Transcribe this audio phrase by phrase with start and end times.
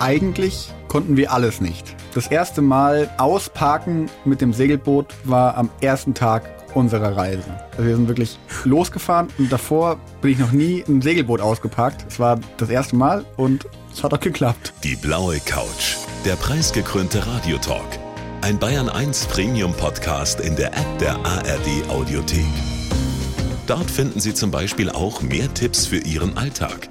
[0.00, 1.96] Eigentlich konnten wir alles nicht.
[2.14, 6.42] Das erste Mal ausparken mit dem Segelboot war am ersten Tag
[6.74, 7.44] unserer Reise.
[7.72, 12.04] Also wir sind wirklich losgefahren und davor bin ich noch nie ein Segelboot ausgeparkt.
[12.08, 14.72] Es war das erste Mal und es hat auch geklappt.
[14.82, 17.98] Die blaue Couch, der preisgekrönte Radiotalk.
[18.40, 22.44] Ein Bayern 1 Premium Podcast in der App der ARD Audiothek.
[23.66, 26.90] Dort finden Sie zum Beispiel auch mehr Tipps für Ihren Alltag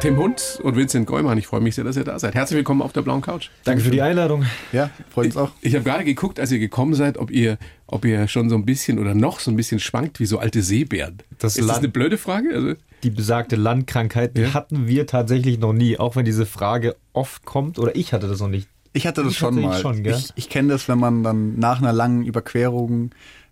[0.00, 2.34] Tim Hund und Vincent Gäumann, ich freue mich sehr, dass ihr da seid.
[2.34, 3.48] Herzlich willkommen auf der blauen Couch.
[3.64, 4.44] Danke für die Einladung.
[4.72, 5.50] Ja, freut uns auch.
[5.60, 8.54] Ich, ich habe gerade geguckt, als ihr gekommen seid, ob ihr, ob ihr schon so
[8.56, 11.18] ein bisschen oder noch so ein bisschen schwankt wie so alte Seebären.
[11.38, 12.50] Das ist das Land- eine blöde Frage?
[12.54, 14.54] Also, Die besagte Landkrankheit, die Ja.
[14.54, 17.78] hatten wir tatsächlich noch nie, auch wenn diese Frage oft kommt.
[17.78, 18.68] Oder ich hatte das noch nicht.
[18.92, 19.94] Ich hatte das Ich schon tatsächlich mal.
[19.94, 20.14] schon, gell?
[20.16, 23.10] ich ich kenne das, wenn man dann nach einer langen Überquerung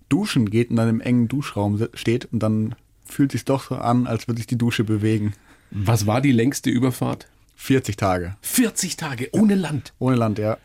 [0.08, 2.75] duschen geht und dann im engen Duschraum steht und dann
[3.06, 5.33] fühlt sich doch so an, als würde sich die Dusche bewegen.
[5.75, 7.27] Was war die längste Überfahrt?
[7.56, 8.36] 40 Tage.
[8.42, 9.92] 40 Tage ohne Land.
[9.98, 10.56] Ohne Land, ja.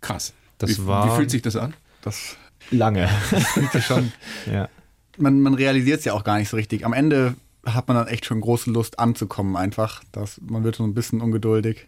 [0.00, 0.32] Krass.
[0.58, 1.74] Das wie, war- wie fühlt sich das an?
[2.02, 2.36] Das
[2.70, 3.08] Lange.
[3.08, 4.12] fühlt sich schon.
[4.52, 4.68] ja.
[5.18, 6.84] man, man realisiert es ja auch gar nicht so richtig.
[6.84, 10.02] Am Ende hat man dann echt schon große Lust anzukommen einfach.
[10.12, 11.86] Das, man wird so ein bisschen ungeduldig.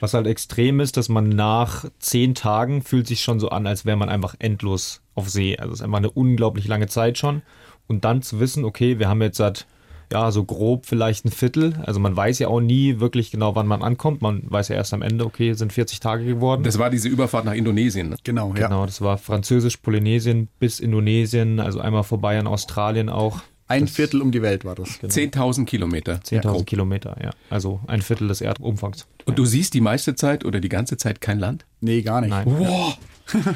[0.00, 3.84] Was halt extrem ist, dass man nach zehn Tagen fühlt sich schon so an, als
[3.84, 5.58] wäre man einfach endlos auf See.
[5.58, 7.42] Also es ist einfach eine unglaublich lange Zeit schon.
[7.86, 9.66] Und dann zu wissen, okay, wir haben jetzt seit,
[10.12, 11.74] ja, so grob vielleicht ein Viertel.
[11.86, 14.22] Also man weiß ja auch nie wirklich genau, wann man ankommt.
[14.22, 16.62] Man weiß ja erst am Ende, okay, sind 40 Tage geworden.
[16.64, 18.10] Das war diese Überfahrt nach Indonesien.
[18.10, 18.16] Ne?
[18.24, 18.66] Genau, ja.
[18.68, 23.40] Genau, das war Französisch-Polynesien bis Indonesien, also einmal vorbei an Australien auch.
[23.68, 24.98] Ein Das- Viertel um die Welt war das.
[25.00, 26.14] 10.000 Kilometer.
[26.24, 26.66] 10.000 grob.
[26.66, 27.30] Kilometer, ja.
[27.50, 29.06] Also ein Viertel des Erdumfangs.
[29.26, 31.66] Und du siehst die meiste Zeit oder die ganze Zeit kein Land?
[31.80, 32.30] Nee, gar nicht.
[32.30, 32.46] Nein.
[32.46, 32.98] Wow.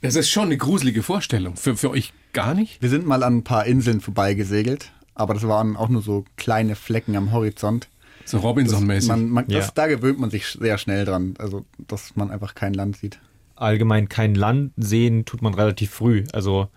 [0.00, 1.54] Das ist schon eine gruselige Vorstellung.
[1.56, 2.82] Für, für euch gar nicht?
[2.82, 6.74] Wir sind mal an ein paar Inseln vorbeigesegelt, aber das waren auch nur so kleine
[6.74, 7.88] Flecken am Horizont.
[8.24, 9.08] So Robinson-mäßig.
[9.08, 9.58] Man, man, Ja.
[9.58, 13.18] das, da gewöhnt man sich sehr schnell dran, also dass man einfach kein Land sieht.
[13.56, 16.24] Allgemein kein Land sehen tut man relativ früh.
[16.32, 16.68] Also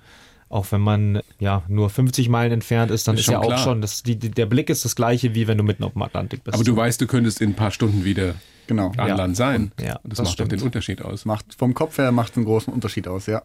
[0.55, 3.57] auch wenn man ja nur 50 Meilen entfernt ist, dann Ist ist, ja auch klar.
[3.57, 6.43] schon, das, die, der Blick ist das gleiche, wie wenn du mitten auf dem Atlantik
[6.43, 6.55] bist.
[6.55, 8.35] Aber du weißt, du könntest in ein paar Stunden wieder
[8.67, 8.91] Genau.
[8.97, 9.15] an Ja.
[9.15, 9.71] Land sein.
[9.79, 11.25] Ja, das, das macht doch den Unterschied aus.
[11.25, 13.43] Macht, vom Kopf her macht es einen großen Unterschied aus, ja.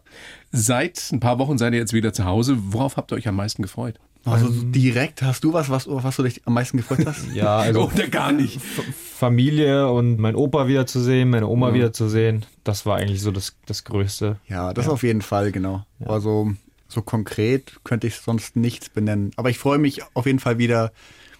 [0.51, 2.57] Seit ein paar Wochen seid ihr jetzt wieder zu Hause.
[2.59, 3.99] Worauf habt ihr euch am meisten gefreut?
[4.23, 7.25] Also direkt hast du was, was, was du dich am meisten gefreut hast?
[7.33, 8.59] ja, also Oder gar nicht.
[8.61, 14.37] Familie und mein Opa wiederzusehen, meine Oma wiederzusehen, das war eigentlich so das, das Größte.
[14.47, 15.85] Ja, das auf jeden Fall, genau.
[15.99, 16.51] Aber so,
[16.91, 19.31] so konkret könnte ich sonst nichts benennen.
[19.35, 20.91] Aber ich freue mich auf jeden Fall wieder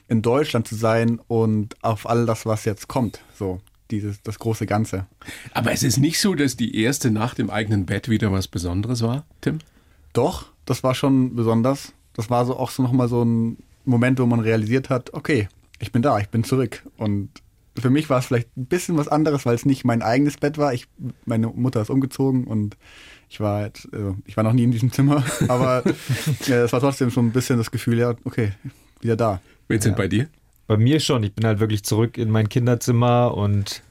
[0.08, 3.22] in Deutschland zu sein und auf all das, was jetzt kommt.
[3.38, 5.06] So, dieses, das große Ganze.
[5.54, 9.02] Aber es ist nicht so, dass die erste Nacht im eigenen Bett wieder was Besonderes
[9.02, 9.60] war, Tim?
[10.14, 11.94] Doch, das war schon besonders.
[12.14, 15.48] Das war so auch so nochmal so ein Moment, wo man realisiert hat, okay,
[15.80, 16.84] ich bin da, ich bin zurück.
[16.98, 17.30] Und
[17.78, 20.58] für mich war es vielleicht ein bisschen was anderes, weil es nicht mein eigenes Bett
[20.58, 20.74] war.
[20.74, 20.88] Ich,
[21.26, 22.78] meine Mutter ist umgezogen und
[23.32, 26.82] ich war jetzt, also ich war noch nie in diesem Zimmer, aber äh, es war
[26.82, 28.52] trotzdem schon ein bisschen das Gefühl, ja, okay,
[29.00, 29.42] wieder da.
[29.70, 30.28] Vincent, bei dir?
[30.68, 31.24] Bei mir schon.
[31.24, 33.84] Ich bin halt wirklich zurück in mein Kinderzimmer und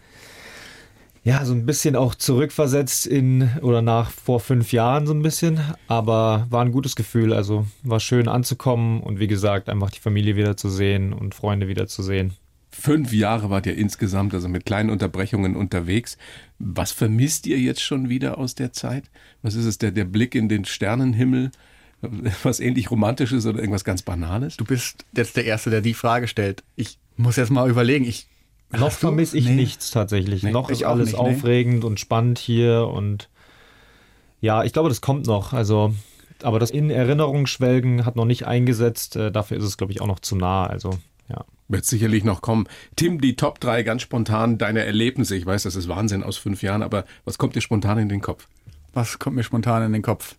[1.25, 5.59] ja, so ein bisschen auch zurückversetzt in oder nach vor fünf Jahren so ein bisschen.
[5.89, 7.33] Aber war ein gutes Gefühl.
[7.33, 12.35] Also war schön anzukommen und wie gesagt, einfach die Familie wiederzusehen und Freunde wiederzusehen.
[12.71, 16.17] Fünf Jahre wart ihr insgesamt, also mit kleinen Unterbrechungen unterwegs.
[16.63, 19.05] Was vermisst ihr jetzt schon wieder aus der Zeit?
[19.43, 21.51] Was ist es, der, der Blick in den Sternenhimmel?
[22.43, 24.57] Was ähnlich Romantisches oder irgendwas ganz Banales?
[24.59, 26.63] Du bist jetzt der Erste, der die Frage stellt.
[26.77, 28.05] Ich muss jetzt mal überlegen.
[28.05, 28.27] Ich,
[28.71, 29.55] Noch vermisse ich Nee.
[29.55, 30.43] nichts tatsächlich.
[30.43, 31.29] Nee, Noch ist alles nicht, nee.
[31.29, 33.29] aufregend und spannend hier und
[34.43, 35.53] ja, ich glaube, das kommt noch.
[35.53, 35.95] Also,
[36.43, 39.17] aber das in Erinnerung schwelgen hat noch nicht eingesetzt.
[39.17, 40.67] Äh, dafür ist es, glaube ich, auch noch zu nah.
[40.67, 40.99] Also,
[41.29, 41.45] ja.
[41.71, 42.67] Wird sicherlich noch kommen.
[42.97, 45.37] Tim, die Top 3 ganz spontan deine Erlebnisse.
[45.37, 48.21] Ich weiß, das ist Wahnsinn aus fünf Jahren, aber was kommt dir spontan in den
[48.21, 48.49] Kopf?
[48.93, 50.35] Was kommt mir spontan in den Kopf?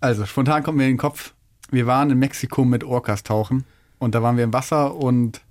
[0.00, 1.34] Also, spontan kommt mir in den Kopf,
[1.70, 3.64] wir waren in Mexiko mit Orcas tauchen
[3.98, 5.42] und da waren wir im Wasser und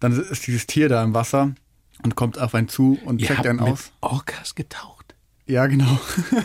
[0.00, 1.54] dann ist dieses Tier da im Wasser
[2.02, 3.92] und kommt auf einen zu und Ihr checkt habt einen mit aus.
[4.00, 5.14] Orcas getaucht.
[5.46, 6.00] Ja, genau.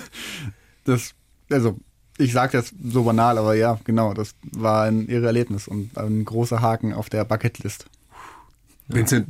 [0.84, 1.14] Das,
[1.52, 1.78] also,
[2.22, 6.24] ich sage das so banal, aber ja, genau, das war ein irre Erlebnis und ein
[6.26, 7.86] großer Haken auf der Bucketlist.
[8.88, 9.28] Vincent,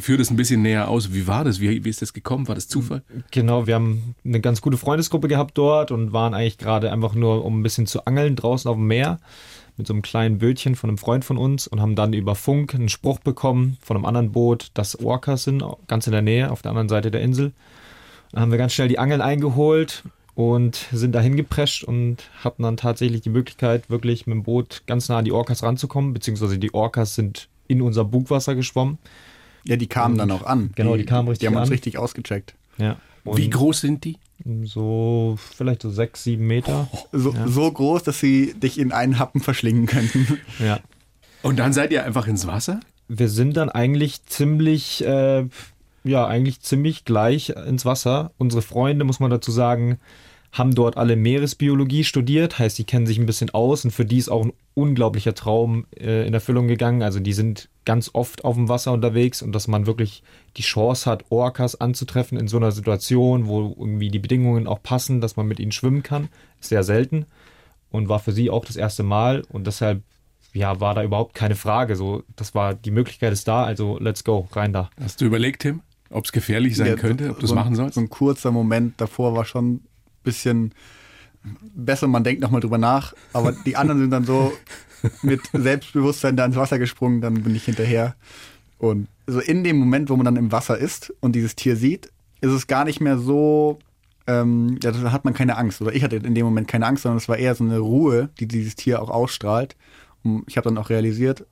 [0.00, 1.12] führ das ein bisschen näher aus.
[1.12, 1.60] Wie war das?
[1.60, 2.46] Wie, wie ist das gekommen?
[2.46, 3.02] War das Zufall?
[3.30, 7.44] Genau, wir haben eine ganz gute Freundesgruppe gehabt dort und waren eigentlich gerade einfach nur,
[7.44, 9.18] um ein bisschen zu angeln draußen auf dem Meer
[9.76, 12.74] mit so einem kleinen Bötchen von einem Freund von uns und haben dann über Funk
[12.74, 16.62] einen Spruch bekommen von einem anderen Boot, dass Orcas sind, ganz in der Nähe, auf
[16.62, 17.52] der anderen Seite der Insel.
[18.32, 20.02] Dann haben wir ganz schnell die Angeln eingeholt
[20.38, 25.08] und sind dahin geprescht und hatten dann tatsächlich die Möglichkeit, wirklich mit dem Boot ganz
[25.08, 28.98] nah an die Orcas ranzukommen, beziehungsweise die Orcas sind in unser Bugwasser geschwommen.
[29.64, 30.70] Ja, die kamen dann auch an.
[30.76, 31.72] Genau, die kamen richtig Die haben uns an.
[31.72, 32.54] richtig ausgecheckt.
[32.76, 32.98] Ja.
[33.24, 34.16] Wie Und groß sind die?
[34.62, 36.88] So, vielleicht so sechs, sieben Meter.
[37.10, 40.38] So, so groß, dass sie dich in einen Happen verschlingen könnten.
[40.60, 40.78] Ja.
[41.42, 42.78] Und dann seid ihr einfach ins Wasser?
[43.08, 45.46] Wir sind dann eigentlich ziemlich, äh,
[46.04, 48.30] ja, eigentlich ziemlich gleich ins Wasser.
[48.38, 49.98] Unsere Freunde, muss man dazu sagen,
[50.52, 54.18] haben dort alle Meeresbiologie studiert, heißt, die kennen sich ein bisschen aus und für die
[54.18, 57.02] ist auch ein unglaublicher Traum äh, in Erfüllung gegangen.
[57.02, 60.22] Also die sind ganz oft auf dem Wasser unterwegs und dass man wirklich
[60.56, 65.20] die Chance hat, Orcas anzutreffen in so einer Situation, wo irgendwie die Bedingungen auch passen,
[65.20, 66.28] dass man mit ihnen schwimmen kann,
[66.60, 67.26] ist sehr selten
[67.90, 70.02] und war für sie auch das erste Mal und deshalb
[70.54, 71.94] ja, war da überhaupt keine Frage.
[71.94, 74.90] So, das war die Möglichkeit ist da, also let's go, rein da.
[75.00, 77.74] Hast du überlegt, Tim, ob es gefährlich sein Ja, könnte, ob du es so machen
[77.74, 77.94] sollst?
[77.94, 79.82] So ein kurzer Moment davor war schon
[80.28, 80.72] bisschen
[81.74, 84.52] besser, man denkt nochmal drüber nach, aber die anderen sind dann so
[85.22, 88.14] mit Selbstbewusstsein da ins Wasser gesprungen, dann bin ich hinterher.
[88.78, 92.10] Und so in dem Moment, wo man dann im Wasser ist und dieses Tier sieht,
[92.40, 93.78] ist es gar nicht mehr so,
[94.26, 95.80] ähm, ja, da hat man keine Angst.
[95.80, 98.28] Oder ich hatte in dem Moment keine Angst, sondern es war eher so eine Ruhe,
[98.38, 99.76] die dieses Tier auch ausstrahlt.
[100.22, 101.46] Und ich habe dann auch realisiert,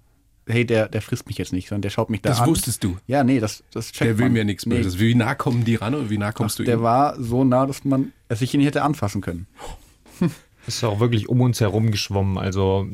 [0.46, 2.48] hey, der, der frisst mich jetzt nicht, sondern der schaut mich da Das an.
[2.48, 2.96] wusstest du.
[3.06, 4.32] Ja, nee, das, das checkt Der will man.
[4.34, 4.98] mir nichts Nee, Böses.
[4.98, 6.82] Wie nah kommen die ran oder wie nah kommst du der ihm?
[6.82, 9.46] war so nah, dass man es sich ihn hätte anfassen können.
[10.66, 12.88] Ist auch wirklich um uns herum geschwommen, also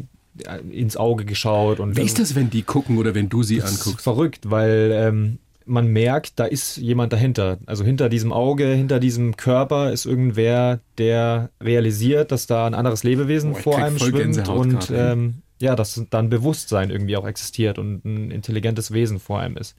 [0.44, 3.58] ja, ins Auge geschaut und Wie ist das, wenn die gucken oder wenn du sie
[3.58, 4.04] Das ist anguckst?
[4.04, 7.58] verrückt, weil ähm, man merkt, da ist jemand dahinter.
[7.66, 13.04] Also hinter diesem Auge, hinter diesem Körper ist irgendwer, der realisiert, dass da ein anderes
[13.04, 17.78] Lebewesen Boah, vor einem schwimmt Gänsehaut und ähm, ja, dass dann Bewusstsein irgendwie auch existiert
[17.78, 19.76] und ein intelligentes Wesen vor einem ist.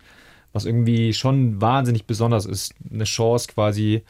[0.53, 4.03] Was irgendwie schon wahnsinnig besonders ist, eine Chance quasi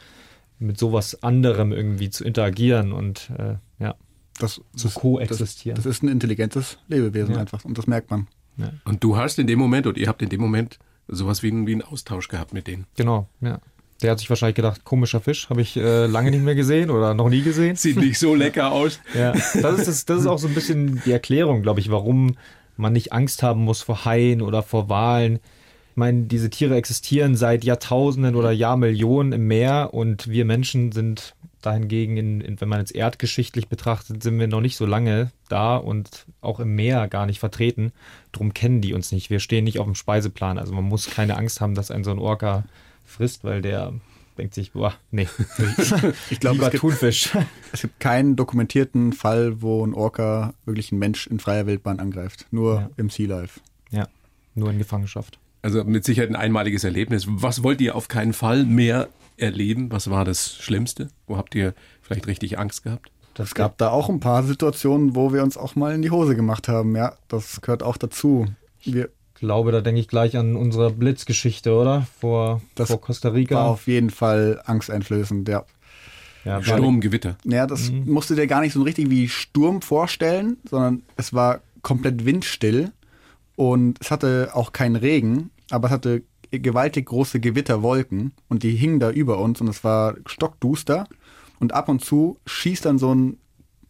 [0.59, 3.95] mit sowas anderem irgendwie zu interagieren und äh, ja,
[4.39, 5.75] Das, zu das, koexistieren.
[5.75, 7.41] das ist ein intelligentes Lebewesen Ja.
[7.41, 8.27] einfach und das merkt man.
[8.85, 10.77] Und du hast in dem Moment und ihr habt in dem Moment
[11.07, 12.85] sowas wie, wie einen Austausch gehabt mit denen.
[12.95, 13.59] Genau, ja.
[14.03, 17.13] Der hat sich wahrscheinlich gedacht, komischer Fisch, habe ich äh, lange nicht mehr gesehen oder
[17.13, 17.75] noch nie gesehen.
[17.75, 18.99] Sieht nicht so lecker aus.
[19.13, 22.35] Ja, das ist, das, das ist auch so ein bisschen die Erklärung, glaube ich, warum
[22.77, 25.35] man nicht Angst haben muss vor Haien oder vor Walen.
[25.91, 31.35] Ich meine, diese Tiere existieren seit Jahrtausenden oder Jahrmillionen im Meer und wir Menschen sind
[31.61, 35.77] dahingegen, in, in, wenn man jetzt erdgeschichtlich betrachtet, sind wir noch nicht so lange da
[35.77, 37.91] und auch im Meer gar nicht vertreten.
[38.31, 39.29] Drum kennen die uns nicht.
[39.29, 40.57] Wir stehen nicht auf dem Speiseplan.
[40.57, 42.63] Also man muss keine Angst haben, dass ein so ein Orca
[43.05, 43.93] frisst, weil der
[44.37, 45.27] denkt sich, boah, nee,
[46.29, 47.29] Ich glaube, es gibt, Thunfisch.
[47.71, 52.47] es gibt keinen dokumentierten Fall, wo ein Orca wirklich einen Mensch in freier Wildbahn angreift.
[52.51, 52.89] Nur Ja.
[52.97, 53.59] im Sea Life.
[53.91, 54.07] Ja,
[54.55, 55.37] nur in Gefangenschaft.
[55.61, 57.25] Also mit Sicherheit ein einmaliges Erlebnis.
[57.27, 59.07] Was wollt ihr auf keinen Fall mehr
[59.37, 59.91] erleben?
[59.91, 61.09] Was war das Schlimmste?
[61.27, 63.11] Wo habt ihr vielleicht richtig Angst gehabt?
[63.37, 66.35] Es gab da auch ein paar Situationen, wo wir uns auch mal in die Hose
[66.35, 66.95] gemacht haben.
[66.95, 68.45] Ja, das gehört auch dazu.
[68.83, 69.09] Wir,
[69.43, 72.07] glaube, da denke ich gleich an unsere Blitzgeschichte, oder?
[72.19, 73.55] Vor, Das vor Costa Rica.
[73.55, 75.65] war auf jeden Fall angsteinflößend, ja.
[76.45, 77.37] ja, war- Sturm, Gewitter.
[77.43, 78.11] Naja, das Mhm.
[78.11, 82.91] musst du dir gar nicht so richtig wie Sturm vorstellen, sondern es war komplett windstill
[83.55, 88.99] und es hatte auch keinen Regen, aber es hatte gewaltig große Gewitterwolken und die hingen
[88.99, 91.07] da über uns und es war stockduster
[91.59, 93.37] und ab und zu schießt dann so ein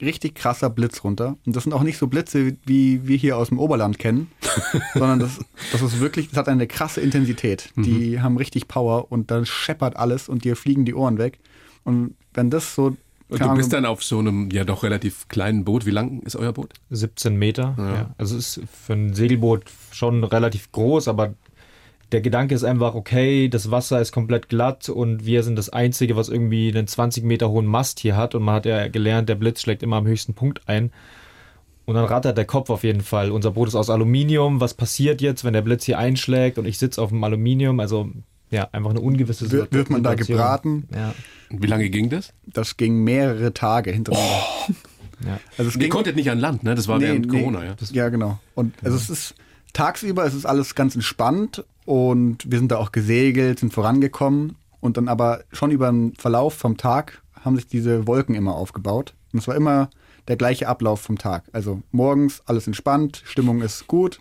[0.04, 1.38] richtig krasser Blitz runter.
[1.46, 4.32] Und das sind auch nicht so Blitze, wie wir hier aus dem Oberland kennen,
[4.94, 5.40] sondern das,
[5.72, 7.72] das ist wirklich, das hat eine krasse Intensität.
[7.76, 11.40] Die haben richtig Power und dann scheppert alles und dir fliegen die Ohren weg.
[11.84, 12.96] Und wenn das so.
[13.30, 15.86] Und du bist dann auf so einem ja doch relativ kleinen Boot.
[15.86, 16.74] Wie lang ist euer Boot?
[16.92, 17.76] 17 Meter.
[17.78, 17.94] Ja.
[17.94, 18.16] Ja.
[18.18, 21.34] Also es ist für ein Segelboot schon relativ groß, aber
[22.14, 26.16] der Gedanke ist einfach, okay, das Wasser ist komplett glatt und wir sind das Einzige,
[26.16, 28.36] was irgendwie einen 20 Meter hohen Mast hier hat.
[28.36, 30.92] Und man hat ja gelernt, der Blitz schlägt immer am höchsten Punkt ein.
[31.86, 33.32] Und dann rattert der Kopf auf jeden Fall.
[33.32, 34.62] Unser Boot ist aus Aluminium.
[34.62, 37.80] Was passiert jetzt, wenn der Blitz hier einschlägt und ich sitze auf dem Aluminium?
[37.82, 38.10] Also
[38.52, 39.74] ja, einfach eine ungewisse Situation.
[39.78, 40.88] wird man da gebraten?
[40.96, 41.14] Ja,
[41.50, 42.32] Und wie lange ging das?
[42.46, 44.46] Das ging mehrere Tage hintereinander.
[45.26, 45.40] ja.
[45.58, 46.76] Also es Ihr ging, konntet nicht an Land, ne?
[46.76, 47.40] Das war Nee, während nee.
[47.40, 47.76] Corona, ja.
[47.92, 48.40] ja, genau.
[48.54, 49.36] Und also es ist
[49.74, 54.98] tagsüber, es ist alles ganz entspannt und wir sind da auch gesegelt, sind vorangekommen und
[54.98, 59.14] dann aber schon über den Verlauf vom Tag haben sich diese Wolken immer aufgebaut.
[59.34, 59.90] Und es war immer
[60.30, 61.44] der gleiche Ablauf vom Tag.
[61.52, 64.20] Also morgens alles entspannt, Stimmung ist gut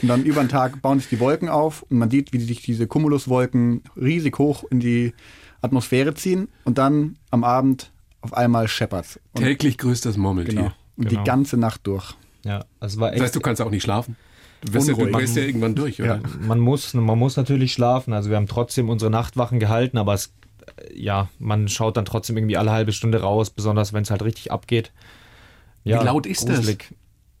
[0.00, 2.62] und dann über den Tag bauen sich die Wolken auf und man sieht, wie sich
[2.62, 5.12] diese Cumuluswolken riesig hoch in die
[5.60, 7.92] Atmosphäre ziehen und dann am Abend
[8.22, 9.20] auf einmal scheppert's.
[9.32, 10.54] Und, Täglich grüßt das Murmeltier.
[10.54, 10.72] genau.
[10.96, 11.22] Und Genau.
[11.22, 12.14] die ganze Nacht durch.
[12.44, 13.18] ja, also es war echt.
[13.18, 14.16] Das heißt, du kannst auch nicht schlafen.
[14.64, 15.16] Du wirst ja, du Unruhig.
[15.16, 16.16] drehst ja irgendwann durch, oder?
[16.16, 16.20] Ja.
[16.40, 18.12] man muss, man muss natürlich schlafen.
[18.12, 20.32] Also wir haben trotzdem unsere Nachtwachen gehalten, aber es,
[20.76, 24.22] äh, ja, man schaut dann trotzdem irgendwie alle halbe Stunde raus, besonders wenn es halt
[24.22, 24.92] richtig abgeht.
[25.84, 26.86] Ja, Wie laut ist gruselig.
[26.90, 26.98] das?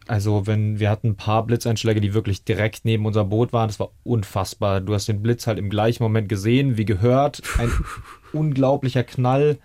[0.08, 3.78] Also, wenn wir hatten ein paar Blitzeinschläge, die wirklich direkt neben unserem Boot waren, das
[3.78, 4.80] war unfassbar.
[4.80, 7.40] Du hast den Blitz halt im gleichen Moment gesehen, wie gehört.
[7.58, 7.70] Ein
[8.32, 9.58] unglaublicher Knall.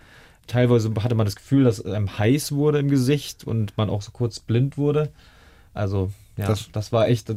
[0.46, 4.12] Teilweise hatte man das Gefühl, dass einem heiß wurde im Gesicht und man auch so
[4.12, 5.12] kurz blind wurde.
[5.74, 7.34] Also, ja, das, das war echt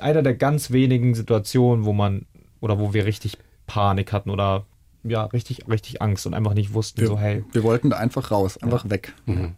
[0.00, 2.26] einer der ganz wenigen Situationen, wo man
[2.60, 4.66] oder wo wir richtig Panik hatten oder
[5.02, 7.44] ja, richtig, richtig Angst und einfach nicht wussten, wir, so, hey.
[7.52, 8.90] Wir wollten da einfach raus, einfach ja.
[8.90, 9.14] weg.
[9.26, 9.54] Mhm.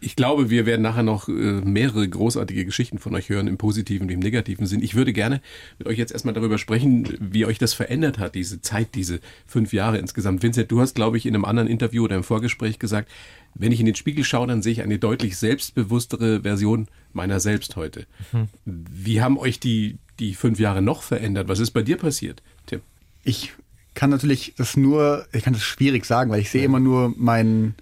[0.00, 4.08] Ich glaube, wir werden nachher noch äh, mehrere großartige Geschichten von euch hören, im positiven
[4.08, 4.82] wie im negativen Sinn.
[4.82, 5.40] Ich würde gerne
[5.78, 9.72] mit euch jetzt erstmal darüber sprechen, wie euch das verändert hat, diese Zeit, diese fünf
[9.72, 10.42] Jahre insgesamt.
[10.42, 13.10] Vincent, du hast, glaube ich, in einem anderen Interview oder im Vorgespräch gesagt,
[13.54, 17.76] wenn ich in den Spiegel schaue, dann sehe ich eine deutlich selbstbewusstere Version meiner selbst
[17.76, 18.06] heute.
[18.32, 18.48] Mhm.
[18.64, 21.48] Wie haben euch die, die fünf Jahre noch verändert?
[21.48, 22.80] Was ist bei dir passiert, Tim?
[23.22, 23.52] Ich
[23.94, 26.66] kann natürlich das nur, ich kann das schwierig sagen, weil ich sehe ja.
[26.66, 27.74] immer nur mein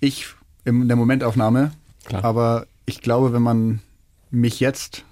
[0.00, 0.26] Ich
[0.64, 1.72] in der Momentaufnahme.
[2.04, 2.24] Klar.
[2.24, 3.80] Aber ich glaube, wenn man
[4.30, 5.04] mich jetzt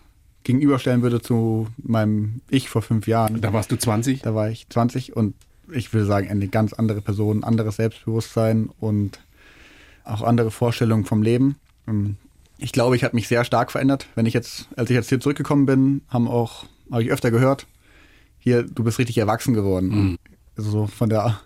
[0.44, 3.40] gegenüberstellen würde zu meinem Ich vor fünf Jahren.
[3.40, 4.22] Da warst du 20?
[4.22, 5.34] Da war ich 20 und
[5.72, 9.18] ich würde sagen, eine ganz andere Person, anderes Selbstbewusstsein und
[10.06, 11.56] auch andere Vorstellungen vom Leben.
[11.86, 12.16] Ähm,
[12.58, 14.06] ich glaube, ich habe mich sehr stark verändert.
[14.14, 17.66] Wenn ich jetzt, als ich jetzt hier zurückgekommen bin, haben auch, habe ich öfter gehört,
[18.38, 19.88] hier, du bist richtig erwachsen geworden.
[19.88, 20.18] Mhm.
[20.56, 21.40] Also so von der,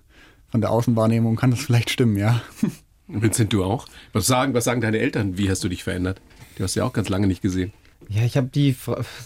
[0.50, 2.40] von der Außenwahrnehmung kann das vielleicht stimmen, ja.
[3.08, 3.86] Vincent, du auch?
[4.12, 5.36] Was sagen, was sagen deine Eltern?
[5.36, 6.20] Wie hast du dich verändert?
[6.56, 7.72] Du hast ja auch ganz lange nicht gesehen.
[8.08, 8.76] Ja, ich habe die,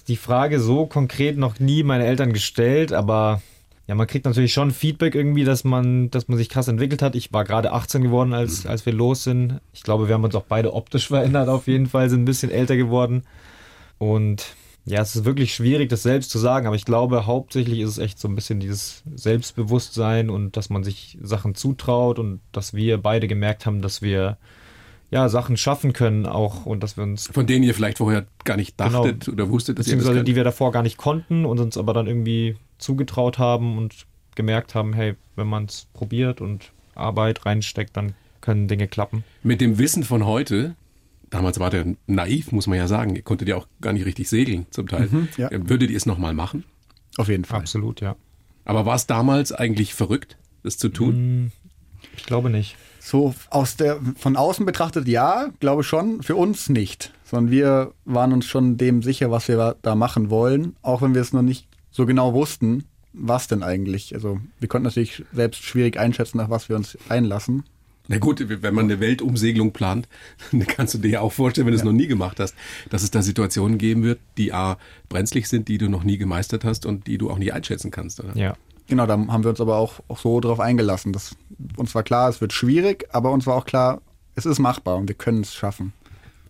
[0.09, 3.43] die Frage so konkret noch nie meine Eltern gestellt, aber
[3.87, 7.15] ja, man kriegt natürlich schon Feedback irgendwie, dass man, dass man sich krass entwickelt hat.
[7.15, 9.61] Ich war gerade 18 geworden, als, als wir los sind.
[9.75, 12.51] Ich glaube, wir haben uns auch beide optisch verändert auf jeden Fall, sind ein bisschen
[12.51, 13.25] älter geworden.
[13.99, 14.55] Und
[14.87, 17.99] ja, es ist wirklich schwierig, das selbst zu sagen, aber ich glaube, hauptsächlich ist es
[17.99, 22.99] echt so ein bisschen dieses Selbstbewusstsein und dass man sich Sachen zutraut und dass wir
[22.99, 24.37] beide gemerkt haben, dass wir
[25.11, 27.29] ja, Sachen schaffen können auch und dass wir uns.
[27.29, 29.05] Von denen ihr vielleicht vorher gar nicht genau.
[29.05, 31.61] dachtet genau, oder wusstet, dass beziehungsweise ihr das die wir davor gar nicht konnten und
[31.61, 36.73] uns aber dann irgendwie zugetraut haben und gemerkt haben, hey, wenn man es probiert und
[36.95, 39.25] Arbeit reinsteckt, dann können Dinge klappen.
[39.43, 40.77] Mit dem Wissen von heute
[41.35, 43.17] damals war der naiv, muss man ja sagen.
[43.17, 45.09] Ihr konntet ja auch gar nicht richtig segeln zum Teil.
[45.11, 45.51] Mhm, ja.
[45.53, 46.65] Würdet ihr es nochmal machen?
[47.17, 47.61] Auf jeden Fall.
[47.61, 48.17] Absolut, ja.
[48.65, 51.45] Aber war es damals eigentlich verrückt, das zu tun?
[51.45, 51.53] Mm,
[52.17, 52.77] ich glaube nicht.
[53.01, 56.23] So aus der von außen betrachtet ja, glaube schon.
[56.23, 60.77] Für uns nicht, sondern wir waren uns schon dem sicher, was wir da machen wollen,
[60.83, 64.15] auch wenn wir es noch nicht so genau wussten, was denn eigentlich.
[64.15, 67.63] Also wir konnten natürlich selbst schwierig einschätzen, nach was wir uns einlassen.
[68.09, 70.09] Na gut, wenn man eine Weltumsegelung plant,
[70.53, 72.55] dann kannst du dir ja auch vorstellen, wenn du es noch nie gemacht hast,
[72.91, 74.77] dass es da Situationen geben wird, die A,
[75.09, 78.21] brenzlig sind, die du noch nie gemeistert hast und die du auch nie einschätzen kannst,
[78.21, 78.37] oder?
[78.37, 78.57] Ja.
[78.89, 81.15] Genau, da haben wir uns aber auch, auch so darauf eingelassen.
[81.15, 81.35] Dass
[81.77, 84.03] uns war klar, es wird schwierig, aber uns war auch klar,
[84.35, 85.95] es ist machbar und wir können es schaffen.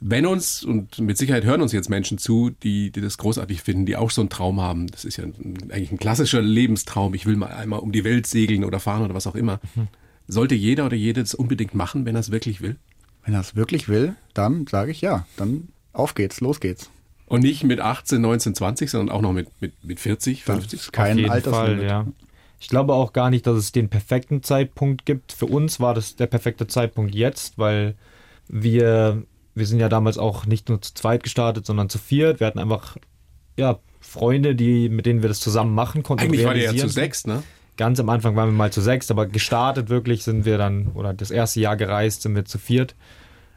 [0.06, 3.87] Wenn uns, und mit Sicherheit hören uns jetzt Menschen zu, die, die das großartig finden,
[3.87, 7.25] die auch so einen Traum haben, das ist ja ein, eigentlich ein klassischer Lebenstraum, ich
[7.25, 9.61] will mal einmal um die Welt segeln oder fahren oder was auch immer.
[9.75, 9.88] Mhm
[10.26, 12.76] sollte jeder oder jede das unbedingt machen, wenn er es wirklich will?
[13.25, 15.26] Wenn er es wirklich will, dann sage ich ja.
[15.37, 16.90] Dann auf geht's, los geht's.
[17.26, 20.70] Und nicht mit 18, 19, 20, sondern auch noch mit, mit, mit 40, 50?
[20.70, 21.78] Das ist kein Alterslimit.
[21.78, 22.06] Fall, ja.
[22.61, 25.32] Ich glaube auch gar nicht, dass es den perfekten Zeitpunkt gibt.
[25.32, 27.94] Für uns war das der perfekte Zeitpunkt jetzt, weil
[28.49, 29.23] wir,
[29.54, 32.40] wir sind ja damals auch nicht nur zu zweit gestartet, sondern zu viert.
[32.40, 32.96] Wir hatten einfach,
[33.56, 36.25] ja, Freunde, die, mit denen wir das zusammen machen konnten.
[36.25, 37.42] Eigentlich war der ja zu sechs, ne?
[37.76, 41.12] Ganz am Anfang waren wir mal zu sechs, aber gestartet wirklich sind wir dann, oder
[41.12, 42.94] das erste Jahr gereist sind wir zu viert.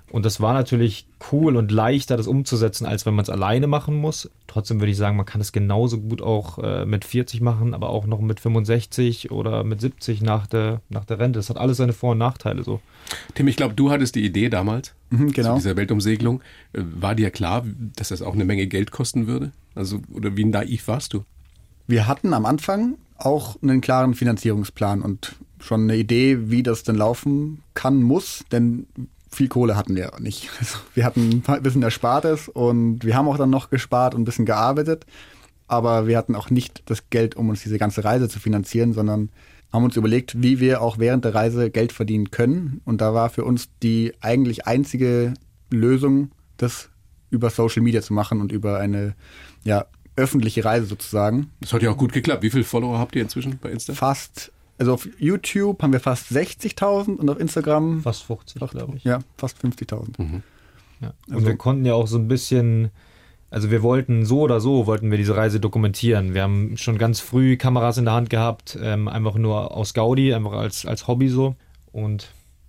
[0.09, 3.95] Und das war natürlich cool und leichter, das umzusetzen, als wenn man es alleine machen
[3.95, 4.29] muss.
[4.47, 7.89] Trotzdem würde ich sagen, man kann es genauso gut auch äh, mit 40 machen, aber
[7.89, 11.39] auch noch mit 65 oder mit 70 nach der, nach der Rente.
[11.39, 12.79] Das hat alles seine Vor- und Nachteile so.
[13.33, 15.49] Tim, ich glaube, du hattest die Idee damals mhm, genau.
[15.49, 16.41] zu dieser Weltumsegelung.
[16.71, 19.51] Äh, war dir klar, dass das auch eine Menge Geld kosten würde?
[19.75, 21.25] Also, oder wie naiv warst du?
[21.85, 26.95] Wir hatten am Anfang auch einen klaren Finanzierungsplan und schon eine Idee, wie das denn
[26.95, 28.87] laufen kann, muss, denn
[29.29, 30.49] viel Kohle hatten wir nicht.
[30.59, 34.25] Also wir hatten ein bisschen Erspartes und wir haben auch dann noch gespart und ein
[34.25, 35.05] bisschen gearbeitet,
[35.67, 39.29] aber wir hatten auch nicht das Geld, um uns diese ganze Reise zu finanzieren, sondern
[39.71, 42.81] haben uns überlegt, wie wir auch während der Reise Geld verdienen können.
[42.85, 45.33] Und da war für uns die eigentlich einzige
[45.69, 46.89] Lösung, das
[47.29, 49.15] über Social Media zu machen und über eine
[49.65, 51.51] ja, öffentliche Reise sozusagen.
[51.59, 52.43] Das hat ja auch gut geklappt.
[52.43, 53.93] Wie viele Follower habt ihr inzwischen bei Insta?
[53.93, 54.51] Fast.
[54.77, 59.03] Also auf YouTube haben wir fast 60.000 und auf Instagram fast 50, glaube ich.
[59.03, 60.21] Ja, fast 50.000.
[60.21, 60.43] Mhm.
[61.01, 61.13] Ja.
[61.27, 62.91] Und also, wir konnten ja auch so ein bisschen
[63.49, 66.33] Also wir wollten so oder so, wollten wir diese Reise dokumentieren.
[66.33, 70.33] Wir haben schon ganz früh Kameras in der Hand gehabt, ähm, einfach nur aus Gaudi,
[70.33, 71.55] einfach als, als Hobby so.
[71.91, 72.27] Und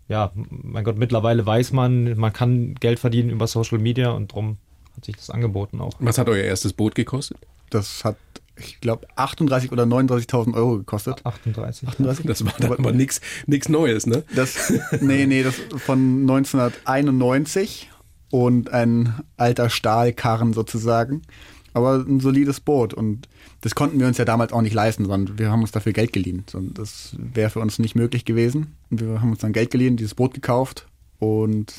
[0.08, 4.56] ja, mein Gott, mittlerweile weiß man, man kann Geld verdienen über Social Media und darum
[4.96, 5.92] hat sich das angeboten auch.
[5.98, 7.38] Was hat euer erstes Boot gekostet?
[7.70, 8.16] Das hat,
[8.58, 11.24] ich glaube, 38 oder 39.000 Euro gekostet.
[11.24, 11.88] 38.
[11.88, 12.26] 38?
[12.26, 13.20] Das war dann aber nichts
[13.68, 14.24] Neues, ne?
[14.34, 17.90] Das, nee, nee, das von 1991
[18.30, 21.22] und ein alter Stahlkarren sozusagen.
[21.74, 23.28] Aber ein solides Boot und
[23.60, 26.12] das konnten wir uns ja damals auch nicht leisten, sondern wir haben uns dafür Geld
[26.12, 26.44] geliehen.
[26.52, 28.74] Und das wäre für uns nicht möglich gewesen.
[28.90, 30.86] Und wir haben uns dann Geld geliehen, dieses Boot gekauft
[31.18, 31.72] und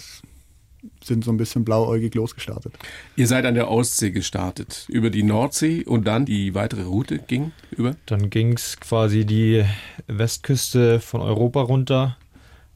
[1.03, 2.73] sind so ein bisschen blauäugig losgestartet.
[3.15, 7.51] Ihr seid an der Ostsee gestartet, über die Nordsee und dann die weitere Route ging
[7.71, 7.95] über?
[8.05, 9.65] Dann ging es quasi die
[10.07, 12.17] Westküste von Europa runter.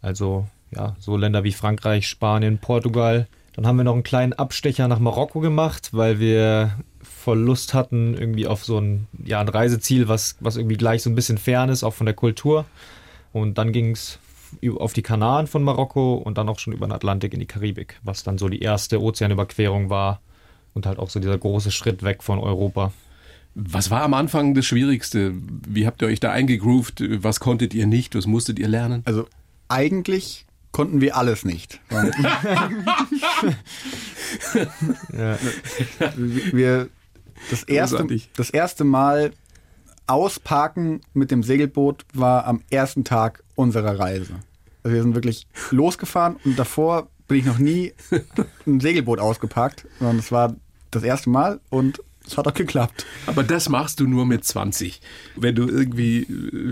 [0.02, 3.28] Also ja, so Länder wie Frankreich, Spanien, Portugal.
[3.56, 8.16] Dann haben wir noch einen kleinen Abstecher nach Marokko gemacht, weil wir voll Lust hatten,
[8.16, 11.70] irgendwie auf so ein, ja, ein Reiseziel, was, was irgendwie gleich so ein bisschen fern
[11.70, 12.66] ist, auch von der Kultur.
[13.32, 14.20] Und dann ging es
[14.78, 18.00] auf die Kanaren von Marokko und dann auch schon über den Atlantik in die Karibik,
[18.04, 20.22] was dann so die erste Ozeanüberquerung war
[20.74, 22.92] und halt auch so dieser große Schritt weg von Europa.
[23.56, 25.34] Was war am Anfang das Schwierigste?
[25.68, 27.04] Wie habt ihr euch da eingegroovt?
[27.24, 28.16] Was konntet ihr nicht?
[28.16, 29.04] Was musstet ihr lernen?
[29.06, 29.28] Also
[29.68, 31.80] eigentlich konnten wir alles nicht.
[35.12, 35.38] ja.
[36.16, 36.90] Wir
[37.50, 39.32] das erste, das erste Mal
[40.08, 44.34] ausparken mit dem Segelboot war am ersten Tag unserer Reise.
[44.84, 47.94] Also wir sind wirklich losgefahren und davor bin ich noch nie
[48.68, 50.56] ein Segelboot ausgeparkt, sondern es war
[50.92, 53.06] das erste Mal und es hat auch geklappt.
[53.26, 55.02] Aber das machst du nur mit 20.
[55.36, 56.28] Wenn du irgendwie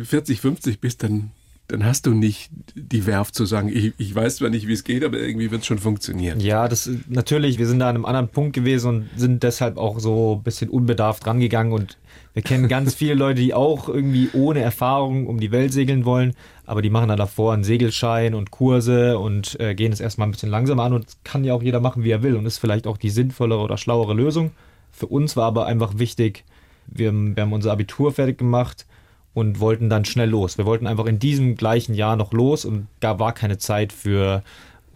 [0.05, 1.31] 40, 50 bist, dann
[1.71, 4.83] dann hast du nicht die Werf zu sagen, ich, ich weiß zwar nicht, wie es
[4.83, 6.39] geht, aber irgendwie wird es schon funktionieren.
[6.39, 9.99] Ja, das natürlich, wir sind da an einem anderen Punkt gewesen und sind deshalb auch
[9.99, 11.97] so ein bisschen unbedarft rangegangen und
[12.33, 16.33] wir kennen ganz viele Leute, die auch irgendwie ohne Erfahrung um die Welt segeln wollen,
[16.65, 20.31] aber die machen dann davor einen Segelschein und Kurse und äh, gehen es erstmal ein
[20.31, 22.87] bisschen langsamer an und kann ja auch jeder machen, wie er will und ist vielleicht
[22.87, 24.51] auch die sinnvollere oder schlauere Lösung.
[24.91, 26.43] Für uns war aber einfach wichtig,
[26.87, 28.85] wir, wir haben unser Abitur fertig gemacht,
[29.33, 30.57] und wollten dann schnell los.
[30.57, 34.43] Wir wollten einfach in diesem gleichen Jahr noch los und da war keine Zeit für,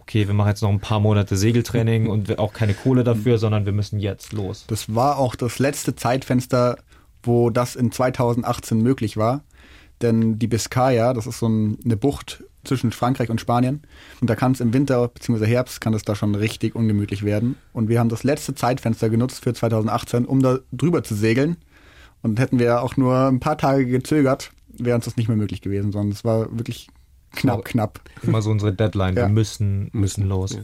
[0.00, 3.64] okay, wir machen jetzt noch ein paar Monate Segeltraining und auch keine Kohle dafür, sondern
[3.64, 4.64] wir müssen jetzt los.
[4.68, 6.78] Das war auch das letzte Zeitfenster,
[7.22, 9.42] wo das in 2018 möglich war.
[10.02, 13.82] Denn die Biscaya, das ist so eine Bucht zwischen Frankreich und Spanien.
[14.20, 15.46] Und da kann es im Winter bzw.
[15.46, 17.56] Herbst kann es da schon richtig ungemütlich werden.
[17.72, 21.56] Und wir haben das letzte Zeitfenster genutzt für 2018, um da drüber zu segeln
[22.26, 25.62] und hätten wir auch nur ein paar Tage gezögert, wäre uns das nicht mehr möglich
[25.62, 26.88] gewesen, sondern es war wirklich
[27.32, 28.00] knapp, knapp.
[28.22, 29.16] Immer so unsere Deadline.
[29.16, 29.22] Ja.
[29.22, 30.58] Wir müssen, müssen los.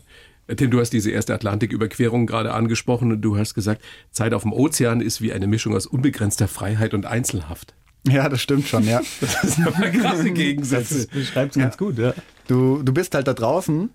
[0.48, 0.54] Ja.
[0.54, 4.52] Tim, du hast diese erste Atlantiküberquerung gerade angesprochen und du hast gesagt, Zeit auf dem
[4.52, 7.74] Ozean ist wie eine Mischung aus unbegrenzter Freiheit und Einzelhaft.
[8.06, 9.00] Ja, das stimmt schon, ja.
[9.20, 11.06] Das ist aber krasse Gegensätze.
[11.06, 11.62] Das beschreibt es ja.
[11.64, 12.12] ganz gut, ja.
[12.48, 13.90] Du, du bist halt da draußen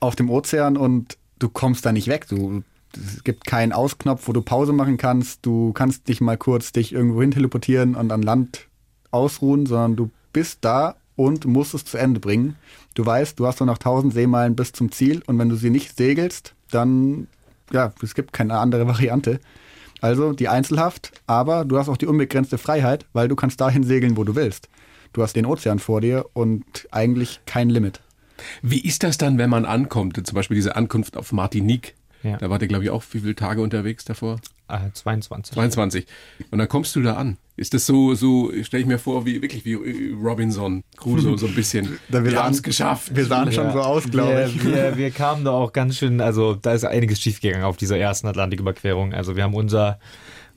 [0.00, 2.26] auf dem Ozean und du kommst da nicht weg.
[2.28, 2.64] Du
[2.96, 5.44] es gibt keinen Ausknopf, wo du Pause machen kannst.
[5.46, 8.68] Du kannst dich mal kurz dich irgendwo hin teleportieren und an Land
[9.10, 12.56] ausruhen, sondern du bist da und musst es zu Ende bringen.
[12.94, 15.70] Du weißt, du hast nur noch 1000 Seemeilen bis zum Ziel und wenn du sie
[15.70, 17.28] nicht segelst, dann,
[17.72, 19.40] ja, es gibt keine andere Variante.
[20.00, 24.16] Also die Einzelhaft, aber du hast auch die unbegrenzte Freiheit, weil du kannst dahin segeln,
[24.16, 24.68] wo du willst.
[25.12, 28.00] Du hast den Ozean vor dir und eigentlich kein Limit.
[28.62, 30.20] Wie ist das dann, wenn man ankommt?
[30.26, 31.94] Zum Beispiel diese Ankunft auf Martinique.
[32.24, 32.38] Ja.
[32.38, 34.40] Da war der, glaube ich, auch wie viele Tage unterwegs davor?
[34.68, 35.54] Äh, 22.
[35.54, 36.06] 22.
[36.50, 37.36] Und dann kommst du da an.
[37.56, 39.74] Ist das so, so stelle ich mir vor, wie wirklich wie
[40.12, 41.98] Robinson Crusoe so ein bisschen.
[42.08, 43.14] wir, wir haben es geschafft.
[43.14, 44.64] Wir sahen ja, schon so aus, glaube ich.
[44.64, 48.26] Wir, wir, kamen da auch ganz schön, also da ist einiges schiefgegangen auf dieser ersten
[48.26, 49.12] Atlantiküberquerung.
[49.12, 50.00] Also wir haben unser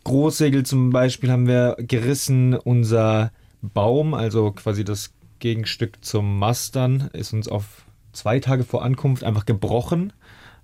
[0.06, 7.10] Großsegel zum Beispiel haben wir gerissen, unser Baum, also quasi das Gegenstück zum Mast dann,
[7.14, 10.14] ist uns auf zwei Tage vor Ankunft einfach gebrochen.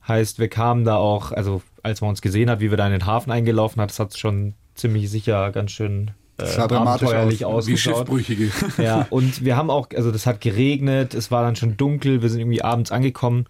[0.07, 2.91] Heißt, wir kamen da auch, also als man uns gesehen hat, wie wir da in
[2.91, 7.77] den Hafen eingelaufen hat, das hat schon ziemlich sicher ganz schön äh, abenteuerlich aus, Wie
[7.77, 8.51] Schiffbrüchige.
[8.77, 12.29] Ja, und wir haben auch, also das hat geregnet, es war dann schon dunkel, wir
[12.29, 13.45] sind irgendwie abends angekommen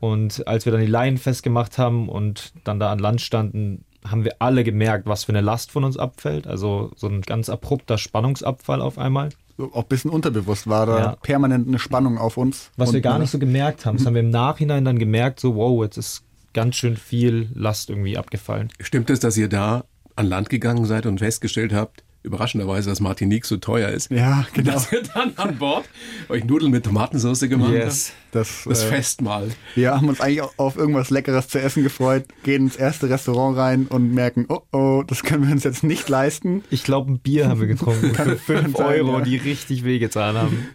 [0.00, 4.24] und als wir dann die Leinen festgemacht haben und dann da an Land standen, haben
[4.24, 6.46] wir alle gemerkt, was für eine Last von uns abfällt.
[6.46, 11.16] Also so ein ganz abrupter Spannungsabfall auf einmal auch ein bisschen unterbewusst war da ja.
[11.22, 12.70] permanent eine Spannung auf uns.
[12.76, 13.96] Was wir gar nicht so gemerkt haben.
[13.96, 16.22] Das haben wir im Nachhinein dann gemerkt, so wow, jetzt ist
[16.54, 18.70] ganz schön viel Last irgendwie abgefallen.
[18.80, 19.84] Stimmt es, dass ihr da
[20.16, 24.10] an Land gegangen seid und festgestellt habt, überraschenderweise, dass Martinique so teuer ist.
[24.10, 24.72] Ja, genau.
[24.72, 25.88] Dass ihr dann an Bord
[26.28, 28.12] euch Nudeln mit Tomatensauce gemacht Yes.
[28.30, 28.70] Das, habt.
[28.70, 29.50] Das äh, Festmahl.
[29.74, 33.86] Wir haben uns eigentlich auf irgendwas Leckeres zu essen gefreut, gehen ins erste Restaurant rein
[33.86, 36.62] und merken, oh oh, das können wir uns jetzt nicht leisten.
[36.70, 39.24] Ich glaube, ein Bier haben wir getrunken für 5 sein, Euro, ja.
[39.24, 40.68] die richtig wehgetan haben.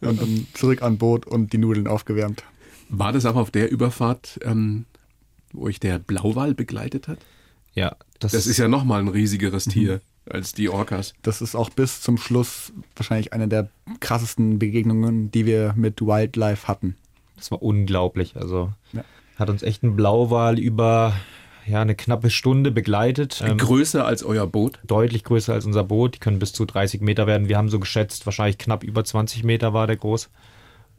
[0.00, 2.42] Und dann zurück an Boot und die Nudeln aufgewärmt.
[2.88, 4.86] War das auch auf der Überfahrt, ähm,
[5.52, 7.18] wo euch der Blauwal begleitet hat?
[7.74, 10.00] Ja, das, Das ist ja nochmal ein riesigeres Tier
[10.32, 11.14] als die Orcas.
[11.22, 13.68] Das ist auch bis zum Schluss wahrscheinlich eine der
[14.00, 16.96] krassesten Begegnungen, die wir mit Wildlife hatten.
[17.36, 18.36] Das war unglaublich.
[18.36, 19.02] Also Ja.
[19.36, 21.14] hat uns echt ein Blauwal über
[21.66, 23.42] ja, eine knappe Stunde begleitet.
[23.46, 24.78] Ähm, Größer als euer Boot.
[24.86, 26.14] deutlich größer als unser Boot.
[26.14, 27.48] Die können bis zu 30 Meter werden.
[27.48, 30.30] Wir haben so geschätzt, wahrscheinlich knapp über 20 Meter war der groß.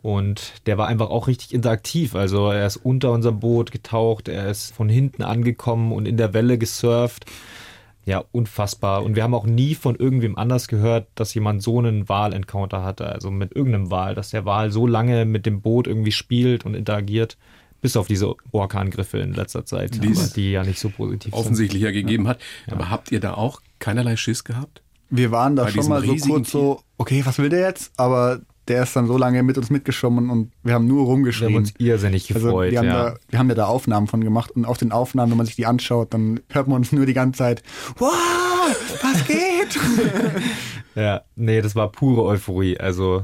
[0.02, 2.16] Und der war einfach auch richtig interaktiv.
[2.16, 6.34] Also er ist unter unserem Boot getaucht, er ist von hinten angekommen und in der
[6.34, 7.26] Welle gesurft.
[8.06, 9.04] Ja, unfassbar.
[9.04, 13.08] Und wir haben auch nie von irgendwem anders gehört, dass jemand so einen Wal-Encounter hatte.
[13.08, 16.74] Also mit irgendeinem Wal, dass der Wal so lange mit dem Boot irgendwie spielt und
[16.74, 17.38] interagiert.
[17.82, 21.34] Bis auf diese Orkangriffe in letzter Zeit, Die aber es die ja nicht so positiv
[21.34, 21.40] sind.
[21.40, 22.40] Offensichtlich ja gegeben hat.
[22.70, 24.84] Aber habt ihr da auch keinerlei Schiss gehabt?
[25.10, 27.92] Wir waren da Bei schon mal so kurz so, okay, was will der jetzt?
[27.98, 31.12] Aber der ist dann so lange mit uns mitgeschwommen und wir haben nur Wir haben
[31.12, 31.56] rumgeschrien.
[31.56, 32.72] uns irrsinnig Also gefreut.
[32.72, 33.10] wir, haben ja.
[33.12, 35.56] da, wir haben ja da Aufnahmen von gemacht und auf den Aufnahmen, wenn man sich
[35.56, 37.64] die anschaut, dann hört man uns nur die ganze Zeit,
[37.98, 38.12] wow,
[39.02, 39.80] was geht?
[40.96, 42.78] Ja, nee, das war pure Euphorie.
[42.78, 43.24] Also,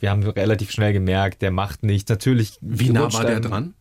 [0.00, 2.10] wir haben relativ schnell gemerkt, der macht nichts.
[2.10, 2.58] Natürlich.
[2.60, 3.72] Wie nah war der dran?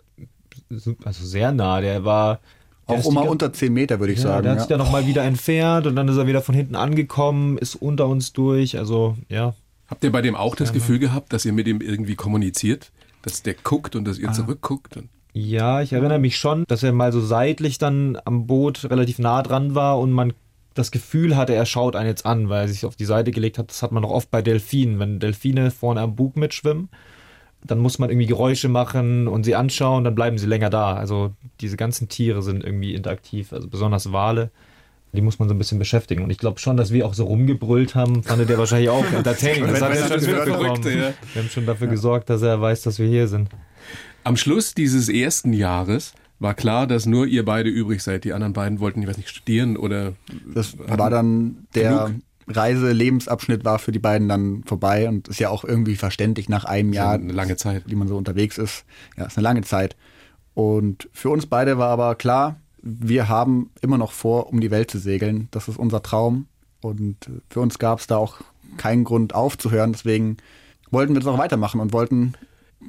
[1.03, 1.81] Also sehr nah.
[1.81, 2.39] Der war.
[2.87, 4.43] der Auch immer unter 10 Meter, würde ich ja, sagen.
[4.43, 4.61] Der hat Ja.
[4.61, 8.07] sich dann nochmal wieder entfernt und dann ist er wieder von hinten angekommen, ist unter
[8.07, 8.77] uns durch.
[8.77, 9.53] Also, ja.
[9.91, 12.91] Habt ihr bei dem auch das Gefühl gehabt, dass ihr mit ihm irgendwie kommuniziert?
[13.23, 14.95] Dass der guckt und dass ihr zurückguckt?
[14.95, 19.19] Und Ja, ich erinnere mich schon, dass er mal so seitlich dann am Boot relativ
[19.19, 20.33] nah dran war und man
[20.73, 23.57] das Gefühl hatte, er schaut einen jetzt an, weil er sich auf die Seite gelegt
[23.57, 23.69] hat.
[23.69, 24.97] Das hat man auch oft bei Delfinen.
[24.97, 26.87] Wenn Delfine vorne am Bug mitschwimmen,
[27.65, 30.93] dann muss man irgendwie Geräusche machen und sie anschauen, dann bleiben sie länger da.
[30.93, 34.51] Also diese ganzen Tiere sind irgendwie interaktiv, also besonders Wale.
[35.13, 36.23] Die muss man so ein bisschen beschäftigen.
[36.23, 39.67] Und ich glaube schon, dass wir auch so rumgebrüllt haben, fandet er wahrscheinlich auch entertaining.
[39.67, 40.65] Das hat er schon mitbekommen.
[40.65, 41.13] Verrückte, ja.
[41.33, 43.49] Wir haben schon dafür gesorgt, dass er weiß, dass wir hier sind.
[44.23, 48.23] Am Schluss dieses ersten Jahres war klar, dass nur ihr beide übrig seid.
[48.23, 50.13] Die anderen beiden wollten, ich weiß nicht, studieren oder
[50.53, 52.11] Das war dann der
[52.47, 56.93] Reise-Lebensabschnitt war für die beiden dann vorbei und ist ja auch irgendwie verständlich nach einem
[56.93, 57.83] Jahr, eine lange Zeit.
[57.87, 58.85] wie man so unterwegs ist.
[59.17, 59.95] Ja, ist eine lange Zeit.
[60.53, 64.89] Und für uns beide war aber klar, wir haben immer noch vor, um die Welt
[64.91, 65.47] zu segeln.
[65.51, 66.47] Das ist unser Traum.
[66.81, 68.41] Und für uns gab es da auch
[68.77, 69.91] keinen Grund aufzuhören.
[69.93, 70.37] Deswegen
[70.89, 72.33] wollten wir das auch weitermachen und wollten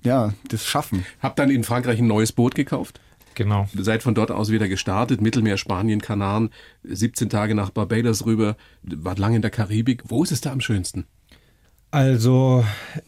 [0.03, 1.05] ja das schaffen.
[1.21, 3.01] Habt dann in Frankreich ein neues Boot gekauft?
[3.35, 3.67] Genau.
[3.75, 6.51] Seid von dort aus wieder gestartet, Mittelmeer, Spanien, Kanaren,
[6.85, 10.03] 17 Tage nach Barbados rüber, wart lange in der Karibik.
[10.09, 11.07] Wo ist es da am schönsten?
[11.91, 12.65] Also,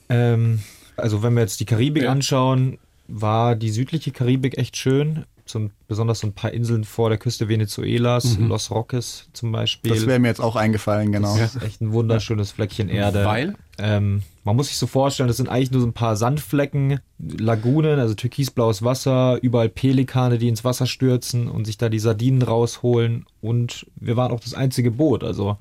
[0.08, 0.60] ähm,
[0.96, 2.12] also wenn wir jetzt die Karibik Ja.
[2.12, 5.24] anschauen, war die südliche Karibik echt schön.
[5.46, 9.92] So ein, besonders so ein paar Inseln vor der Küste Venezuelas, Los Roques zum Beispiel.
[9.92, 11.36] Das wäre mir jetzt auch eingefallen, genau.
[11.36, 13.26] Das ist echt ein wunderschönes Fleckchen Erde.
[13.26, 13.54] Weil?
[13.76, 17.98] Ähm, man muss sich so vorstellen, das sind eigentlich nur so ein paar Sandflecken, Lagunen,
[17.98, 23.26] also türkisblaues Wasser, überall Pelikane, die ins Wasser stürzen und sich da die Sardinen rausholen.
[23.40, 25.24] Und wir waren auch das einzige Boot.
[25.24, 25.58] Also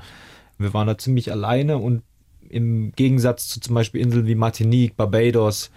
[0.57, 2.03] wir waren da ziemlich alleine und
[2.49, 5.71] im Gegensatz zu zum Beispiel Inseln wie Martinique, Barbados,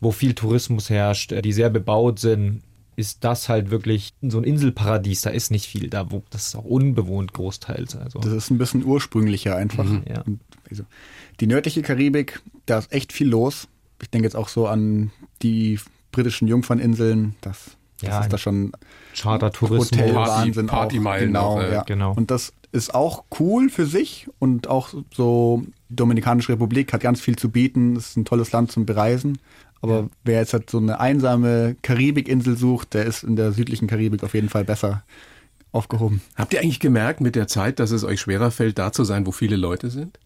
[0.00, 2.62] wo viel Tourismus herrscht, die sehr bebaut sind,
[2.96, 5.22] ist das halt wirklich so ein Inselparadies.
[5.22, 7.96] Da ist nicht viel da, wo das ist auch unbewohnt großteils.
[7.96, 9.86] Also Das ist ein bisschen ursprünglicher einfach.
[10.08, 10.20] ja.
[10.22, 10.84] Und also
[11.40, 13.68] die nördliche Karibik, da ist echt viel los.
[14.00, 15.10] Ich denke jetzt auch so an
[15.42, 15.78] die
[16.10, 17.34] britischen Jungferninseln.
[17.40, 18.72] Das, das Ja, ist da schon
[19.14, 19.90] Chartertourismus.
[19.92, 20.72] Hotelwahnsinn auch.
[20.74, 21.82] Partymeilen Genau, äh, ja.
[21.84, 22.12] genau.
[22.14, 27.36] Und das ist auch cool für sich und auch so Dominikanische Republik hat ganz viel
[27.36, 27.96] zu bieten.
[27.96, 29.38] Es ist ein tolles Land zum Bereisen.
[29.82, 34.22] Aber wer jetzt halt so eine einsame Karibikinsel sucht, der ist in der südlichen Karibik
[34.22, 35.02] auf jeden Fall besser
[35.72, 36.22] aufgehoben.
[36.36, 39.26] Habt ihr eigentlich gemerkt mit der Zeit, dass es euch schwerer fällt, da zu sein,
[39.26, 40.18] wo viele Leute sind?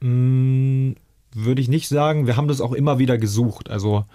[0.00, 0.92] Mm,
[1.34, 2.26] Würde ich nicht sagen.
[2.26, 3.68] Wir haben das auch immer wieder gesucht.
[3.68, 4.06] Also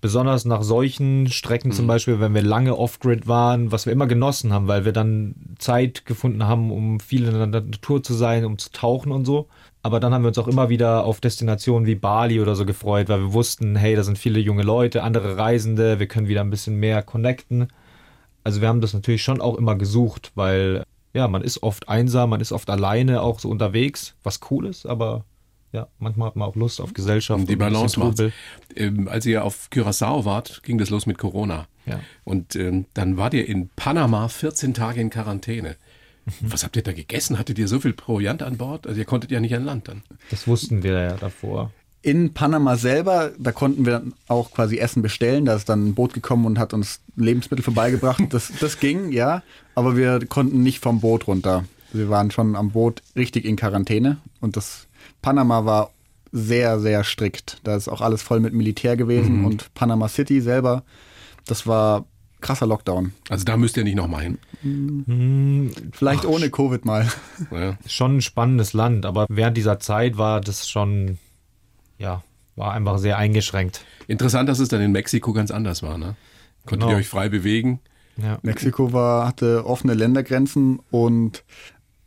[0.00, 4.52] besonders nach solchen Strecken zum Beispiel, wenn wir lange Off-Grid waren, was wir immer genossen
[4.52, 8.58] haben, weil wir dann Zeit gefunden haben, um viel in der Natur zu sein, um
[8.58, 9.48] zu tauchen und so.
[9.86, 13.08] Aber dann haben wir uns auch immer wieder auf Destinationen wie Bali oder so gefreut,
[13.08, 16.50] weil wir wussten, hey, da sind viele junge Leute, andere Reisende, wir können wieder ein
[16.50, 17.68] bisschen mehr connecten.
[18.42, 20.82] Also wir haben das natürlich schon auch immer gesucht, weil
[21.14, 24.86] ja, man ist oft einsam, man ist oft alleine auch so unterwegs, was cool ist,
[24.86, 25.24] aber
[25.70, 27.38] ja, manchmal hat man auch Lust auf Gesellschaft.
[27.38, 28.20] Und die Balance macht.
[28.74, 31.68] Ähm, als ihr auf Curaçao wart, ging das los mit Corona.
[31.84, 32.00] Ja.
[32.24, 35.76] Und ähm, dann wart ihr in Panama 14 Tage in Quarantäne.
[36.40, 37.38] Was habt ihr da gegessen?
[37.38, 38.86] Hattet ihr so viel Proviant an Bord?
[38.86, 40.02] Also ihr konntet ja nicht an Land dann.
[40.30, 41.72] Das wussten wir ja davor.
[42.02, 45.44] In Panama selber, da konnten wir dann auch quasi Essen bestellen.
[45.44, 48.22] Da ist dann ein Boot gekommen und hat uns Lebensmittel vorbeigebracht.
[48.30, 49.42] Das, das ging, ja.
[49.74, 51.64] Aber wir konnten nicht vom Boot runter.
[51.92, 54.18] Wir waren schon am Boot richtig in Quarantäne.
[54.40, 54.86] Und das
[55.22, 55.90] Panama war
[56.32, 57.58] sehr, sehr strikt.
[57.64, 59.44] Da ist auch alles voll mit Militär gewesen.
[59.44, 60.84] Und Panama City selber,
[61.46, 62.04] das war
[62.40, 63.12] krasser Lockdown.
[63.28, 65.70] Also da müsst ihr nicht nochmal hin.
[65.92, 67.08] Vielleicht ohne Covid mal.
[67.50, 67.76] Ja.
[67.86, 71.18] Schon ein spannendes Land, aber während dieser Zeit war das schon,
[71.98, 72.22] ja,
[72.54, 73.84] war einfach sehr eingeschränkt.
[74.06, 76.16] Interessant, dass es dann in Mexiko ganz anders war, ne?
[76.64, 76.90] Konntet Genau.
[76.92, 77.80] ihr euch frei bewegen?
[78.16, 78.38] Ja.
[78.42, 81.44] Mexiko war, hatte offene Ländergrenzen und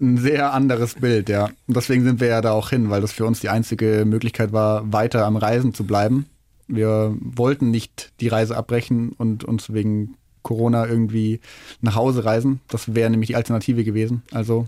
[0.01, 1.45] ein sehr anderes Bild, ja.
[1.67, 4.51] Und deswegen sind wir ja da auch hin, weil das für uns die einzige Möglichkeit
[4.53, 6.25] war, weiter am Reisen zu bleiben.
[6.69, 11.41] Wir wollten nicht die Reise abbrechen und uns wegen Corona irgendwie
[11.81, 12.61] nach Hause reisen.
[12.69, 14.21] Das wäre nämlich die Alternative gewesen.
[14.31, 14.67] Also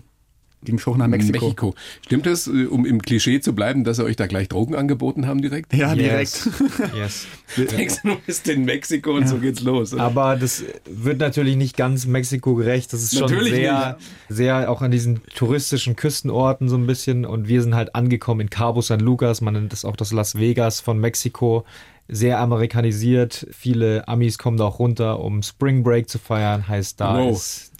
[0.64, 1.74] ging es hoch nach Mexiko.
[2.06, 5.26] Stimmt es, äh, um im Klischee zu bleiben, dass sie euch da gleich Drogen angeboten
[5.26, 5.74] haben direkt?
[5.74, 6.48] Ja, Yes.
[6.48, 6.94] direkt.
[6.94, 7.26] yes.
[7.56, 9.92] Denkst du, du bist in Mexiko und so geht's los.
[9.92, 10.04] oder?
[10.04, 12.92] Aber das wird natürlich nicht ganz Mexiko gerecht.
[12.92, 17.24] Das ist schon Natürlich sehr, sehr auch an diesen touristischen Küstenorten so ein bisschen.
[17.26, 19.40] Und wir sind halt angekommen in Cabo San Lucas.
[19.40, 21.64] Man nennt das auch das Las Vegas von Mexiko.
[22.14, 23.46] Sehr amerikanisiert.
[23.50, 26.68] Viele Amis kommen da auch runter, um Spring Break zu feiern.
[26.68, 27.32] Heißt, da Wow.
[27.32, 27.72] ist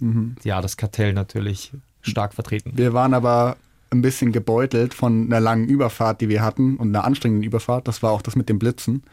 [0.43, 2.71] ja das Kartell natürlich stark vertreten.
[2.75, 3.57] Wir waren aber
[3.91, 7.87] ein bisschen gebeutelt von einer langen Überfahrt, die wir hatten und einer anstrengenden Überfahrt.
[7.87, 9.03] Das war auch das mit dem Blitzen.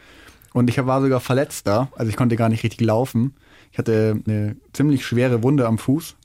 [0.53, 3.35] Und ich war sogar verletzt da, also ich konnte gar nicht richtig laufen.
[3.71, 6.15] Ich hatte eine ziemlich schwere Wunde am Fuß.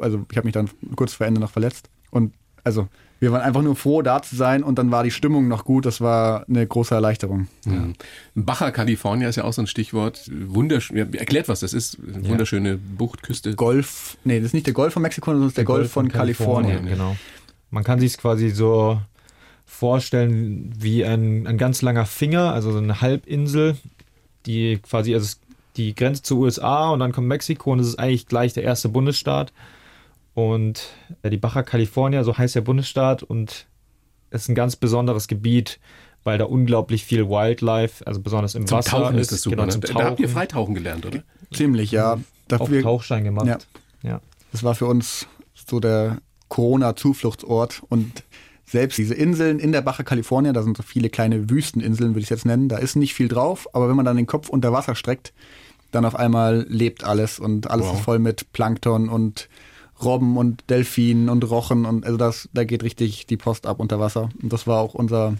[0.00, 1.88] Also ich habe mich dann kurz vor Ende noch verletzt.
[2.10, 2.32] Und
[2.64, 5.64] also wir waren einfach nur froh, da zu sein und dann war die Stimmung noch
[5.64, 5.86] gut.
[5.86, 7.48] Das war eine große Erleichterung.
[7.64, 7.88] Ja.
[8.34, 10.30] Baja California ist ja auch so ein Stichwort.
[10.30, 10.96] Wunderschön.
[10.96, 11.98] Ja, erklärt, was das ist.
[11.98, 13.54] Eine Wunderschöne Buchtküste.
[13.54, 16.08] Golf, nee, das ist nicht der Golf von Mexiko, sondern das ist der, Golf von,
[16.08, 16.86] Kalifornien.
[16.86, 17.16] Genau.
[17.70, 19.00] Man kann sich es quasi so
[19.64, 23.76] vorstellen wie ein, ein ganz langer Finger, also so eine Halbinsel,
[24.44, 25.36] die quasi, also
[25.76, 28.88] die grenzt zu USA und dann kommt Mexiko und es ist eigentlich gleich der erste
[28.88, 29.52] Bundesstaat.
[30.36, 30.90] Und
[31.22, 33.66] äh, die Baja California, so heißt der Bundesstaat, und
[34.28, 35.80] es ist ein ganz besonderes Gebiet,
[36.24, 39.56] weil da unglaublich viel Wildlife, also besonders im Zum Wasser Tauchen ist das super.
[39.56, 39.72] Genau, ne?
[39.72, 40.34] zum Da habt ihr Tauchen.
[40.34, 41.22] Freitauchen gelernt, oder?
[41.54, 42.12] Ziemlich, ja.
[42.12, 42.18] Auch
[42.48, 43.46] Dafür, Tauchschein gemacht.
[43.46, 43.58] Ja.
[44.02, 44.20] ja.
[44.52, 46.18] Das war für uns so der
[46.48, 47.82] Corona-Zufluchtsort.
[47.88, 48.22] Und
[48.66, 52.26] selbst diese Inseln in der Baja California, da sind so viele kleine Wüsteninseln, würde ich
[52.26, 53.68] es jetzt nennen, da ist nicht viel drauf.
[53.72, 55.32] Aber wenn man dann den Kopf unter Wasser streckt,
[55.92, 57.94] dann auf einmal lebt alles und alles Wow.
[57.94, 59.48] ist voll mit Plankton und
[60.02, 63.98] Robben und Delfinen und Rochen und also das, da geht richtig die Post ab unter
[63.98, 64.28] Wasser.
[64.42, 65.36] Und das war auch unser,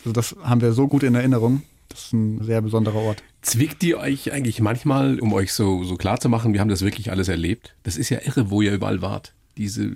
[0.00, 1.62] also das haben wir so gut in Erinnerung.
[1.88, 3.22] Das ist ein sehr besonderer Ort.
[3.40, 6.82] Zwickt ihr euch eigentlich manchmal, um euch so, so klar zu machen, wir haben das
[6.82, 7.74] wirklich alles erlebt?
[7.84, 9.32] Das ist ja irre, wo ihr überall wart.
[9.56, 9.92] Diese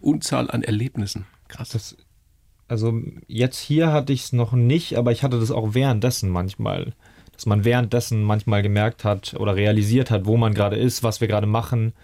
[0.00, 1.24] Unzahl an Erlebnissen.
[1.48, 1.70] Krass.
[1.70, 1.96] Das,
[2.68, 6.92] also jetzt hier hatte ich es noch nicht, aber ich hatte das auch währenddessen manchmal.
[7.32, 11.28] Dass man währenddessen manchmal gemerkt hat oder realisiert hat, wo man gerade ist, was wir
[11.28, 11.94] gerade machen.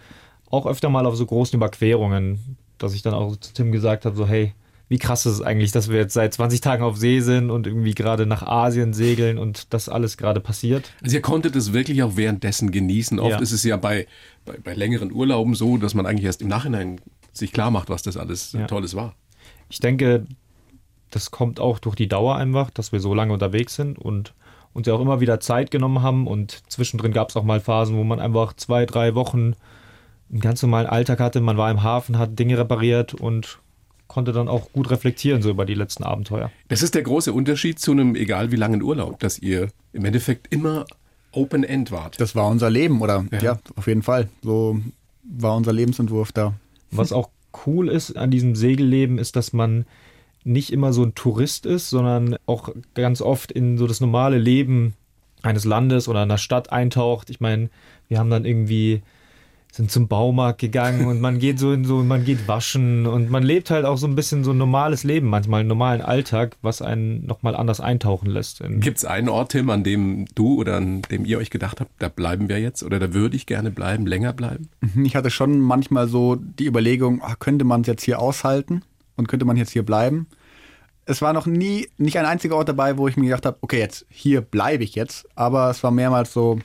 [0.51, 4.17] Auch öfter mal auf so großen Überquerungen, dass ich dann auch zu Tim gesagt habe,
[4.17, 4.55] so hey,
[4.89, 7.67] wie krass ist es eigentlich, dass wir jetzt seit 20 Tagen auf See sind und
[7.67, 10.91] irgendwie gerade nach Asien segeln und das alles gerade passiert.
[11.03, 13.19] Also ihr konntet es wirklich auch währenddessen genießen.
[13.21, 13.39] Oft Ja.
[13.39, 14.07] ist es ja bei,
[14.47, 17.01] bei, bei längeren Urlauben so, dass man eigentlich erst im Nachhinein
[17.35, 18.67] sich klar macht, was das alles Ja.
[18.67, 19.15] Tolles war.
[19.69, 20.25] Ich denke,
[21.11, 24.33] das kommt auch durch die Dauer einfach, dass wir so lange unterwegs sind und
[24.73, 27.97] uns ja auch immer wieder Zeit genommen haben und zwischendrin gab es auch mal Phasen,
[27.97, 29.55] wo man einfach zwei, drei Wochen
[30.31, 31.41] einen ganz normalen Alltag hatte.
[31.41, 33.59] Man war im Hafen, hat Dinge repariert und
[34.07, 36.51] konnte dann auch gut reflektieren so über die letzten Abenteuer.
[36.69, 40.53] Das ist der große Unterschied zu einem egal wie langen Urlaub, dass ihr im Endeffekt
[40.53, 40.87] immer
[41.33, 42.21] Open End wart.
[42.21, 43.27] Das war unser Leben, oder?
[43.31, 43.39] Ja.
[43.39, 44.29] ja auf jeden Fall.
[44.43, 44.81] So
[45.23, 46.55] war unser Lebensentwurf da.
[46.91, 47.29] Was auch
[47.67, 49.85] cool ist an diesem Segelleben, ist, dass man
[50.45, 54.95] nicht immer so ein Tourist ist, sondern auch ganz oft in so das normale Leben
[55.43, 57.29] eines Landes oder einer Stadt eintaucht.
[57.29, 57.69] Ich meine,
[58.09, 59.03] wir haben dann irgendwie
[59.73, 63.43] sind zum Baumarkt gegangen und man geht so in so, man geht waschen und man
[63.43, 66.83] lebt halt auch so ein bisschen so ein normales Leben, manchmal einen normalen Alltag, was
[66.83, 68.61] einen nochmal anders eintauchen lässt.
[68.61, 71.81] In, Gibt es einen Ort, Tim, an dem du oder an dem ihr euch gedacht
[71.81, 74.69] habt, da bleiben wir jetzt oder da würde ich gerne bleiben, länger bleiben?
[75.05, 78.83] Ich hatte schon manchmal so die Überlegung, ah, könnte man es jetzt hier aushalten
[79.17, 80.27] und könnte man jetzt hier bleiben?
[81.05, 83.79] Es war noch nie, nicht ein einziger Ort dabei, wo ich mir gedacht habe, okay,
[83.79, 85.27] jetzt hier bleibe ich jetzt.
[85.35, 86.59] Aber es war mehrmals so,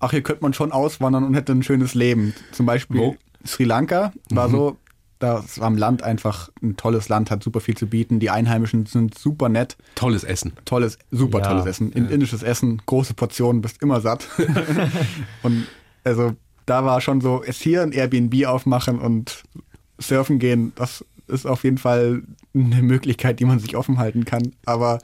[0.00, 2.34] ach, hier könnte man schon auswandern und hätte ein schönes Leben.
[2.52, 3.16] Zum Beispiel Wo?
[3.44, 4.76] Sri Lanka war so,
[5.18, 8.20] das war am Land einfach ein tolles Land, hat super viel zu bieten.
[8.20, 9.76] Die Einheimischen sind super nett.
[9.94, 10.52] Tolles Essen.
[10.64, 11.92] Tolles, super Ja, tolles Essen.
[11.92, 14.28] In, Indisches Essen, große Portionen, bist immer satt.
[15.42, 15.66] und
[16.04, 16.34] also
[16.66, 19.44] da war schon so, jetzt hier ein Airbnb aufmachen und
[19.98, 22.22] surfen gehen, das ist auf jeden Fall
[22.54, 24.52] eine Möglichkeit, die man sich offen halten kann.
[24.64, 24.98] Aber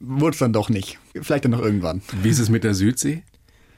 [0.00, 0.98] wurde es dann doch nicht.
[1.14, 2.02] Vielleicht dann noch irgendwann.
[2.22, 3.22] Wie ist es mit der Südsee?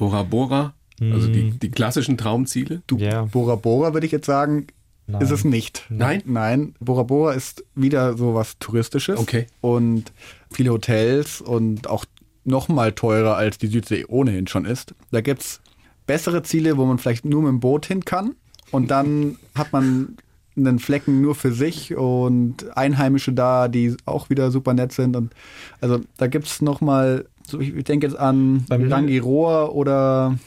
[0.03, 0.75] Bora Bora?
[1.01, 2.83] Also die, die klassischen Traumziele?
[2.87, 3.25] Du, Ja.
[3.25, 4.67] Bora Bora würde ich jetzt sagen,
[5.07, 5.21] Nein.
[5.23, 5.85] ist es nicht.
[5.91, 6.23] Nein?
[6.27, 9.19] Nein, Bora Bora ist wieder so was Touristisches.
[9.19, 9.47] Okay.
[9.61, 10.12] Und
[10.51, 12.05] viele Hotels und auch
[12.45, 14.95] noch mal teurer als die Südsee ohnehin schon ist.
[15.11, 15.61] Da gibt's
[16.07, 18.35] bessere Ziele, wo man vielleicht nur mit dem Boot hin kann.
[18.71, 20.17] Und dann hat man
[20.57, 25.17] einen Flecken nur für sich und Einheimische da, die auch wieder super nett sind.
[25.17, 25.33] Und
[25.81, 30.38] also da gibt's noch mal, so ich, denke jetzt an Beim- Rangiroa oder,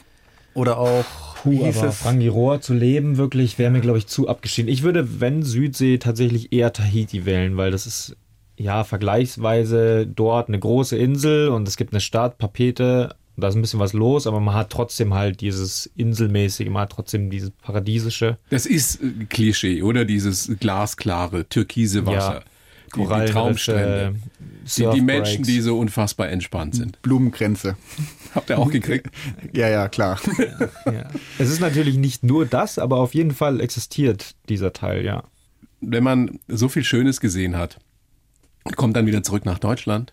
[0.54, 1.04] oder auch,
[1.42, 1.94] Puh, hieß aber?
[2.04, 4.70] Rangiroa zu leben, wirklich, wäre mir, glaube ich, zu abgeschieden.
[4.72, 8.16] Ich würde, wenn Südsee, tatsächlich eher Tahiti wählen, weil das ist
[8.56, 13.60] ja vergleichsweise dort eine große Insel und es gibt eine Stadt, Papete, da ist ein
[13.60, 18.38] bisschen was los, aber man hat trotzdem halt dieses Inselmäßige, man hat trotzdem dieses Paradiesische.
[18.48, 20.06] Das ist äh, Klischee, oder?
[20.06, 22.42] Dieses glasklare, türkise Wasser.
[22.94, 24.16] Die, die Traumstrände.
[24.76, 27.00] Die, die Menschen, die so unfassbar entspannt sind.
[27.02, 27.76] Blumenkränze.
[28.34, 29.08] Habt ihr auch gekriegt?
[29.52, 30.20] Ja, ja, klar.
[30.86, 31.08] Ja.
[31.38, 35.24] Es ist natürlich nicht nur das, aber auf jeden Fall existiert dieser Teil, ja.
[35.80, 37.78] Wenn man so viel Schönes gesehen hat
[38.64, 40.12] und kommt dann wieder zurück nach Deutschland,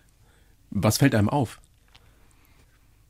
[0.70, 1.60] was fällt einem auf?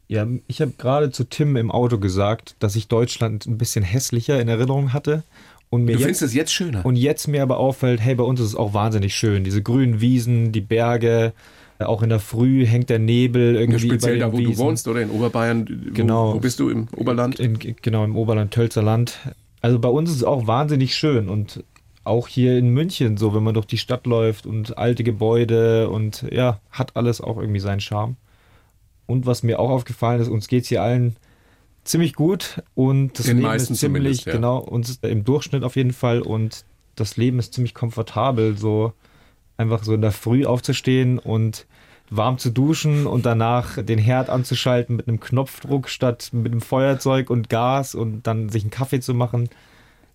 [0.06, 4.40] Ja, ich habe gerade zu Tim im Auto gesagt, dass ich Deutschland ein bisschen hässlicher
[4.40, 5.24] in Erinnerung hatte.
[5.74, 6.84] Und mir Du jetzt, findest es jetzt schöner.
[6.86, 9.44] und jetzt mir aber auffällt, hey, bei uns ist es auch wahnsinnig schön.
[9.44, 11.32] Diese grünen Wiesen, die Berge,
[11.78, 14.64] äh, auch in der Früh hängt der Nebel irgendwie Speziell bei da, wo du Wiesen.
[14.64, 15.66] wohnst, oder in Oberbayern.
[15.68, 16.34] Wo, Genau.
[16.34, 16.68] Wo bist du?
[16.70, 17.40] Im Oberland?
[17.40, 19.18] In, genau, im Oberland, Tölzer Land.
[19.60, 21.64] Also bei uns ist es auch wahnsinnig schön und
[22.04, 26.26] auch hier in München, so wenn man durch die Stadt läuft und alte Gebäude und
[26.30, 28.16] ja, hat alles auch irgendwie seinen Charme.
[29.06, 31.16] Und was mir auch aufgefallen ist, uns geht's hier allen
[31.84, 34.32] ziemlich gut und das Den Leben ist ziemlich, ja.
[34.32, 36.64] genau, uns im Durchschnitt auf jeden Fall und
[36.96, 38.92] das Leben ist ziemlich komfortabel, so
[39.56, 41.66] einfach so in der Früh aufzustehen und
[42.10, 47.30] warm zu duschen und danach den Herd anzuschalten mit einem Knopfdruck statt mit einem Feuerzeug
[47.30, 49.48] und Gas und dann sich einen Kaffee zu machen.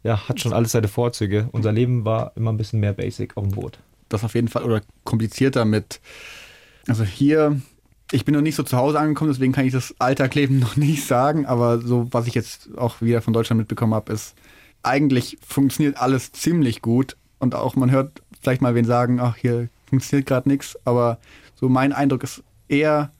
[0.03, 1.49] Ja, hat schon alles seine Vorzüge.
[1.51, 3.79] Unser Leben war immer ein bisschen mehr basic auf dem Boot.
[4.07, 5.99] das auf jeden Fall oder komplizierter mit.
[6.87, 7.59] Also hier,
[8.11, 11.05] ich bin noch nicht so zu Hause angekommen, deswegen kann ich das Alltagleben noch nicht
[11.05, 14.35] sagen, aber so, was ich jetzt auch wieder von Deutschland mitbekommen habe, ist,
[14.83, 19.69] eigentlich funktioniert alles ziemlich gut und auch man hört vielleicht mal wen sagen, ach, hier
[19.89, 21.19] funktioniert gerade nichts, aber
[21.55, 23.11] so mein Eindruck ist eher,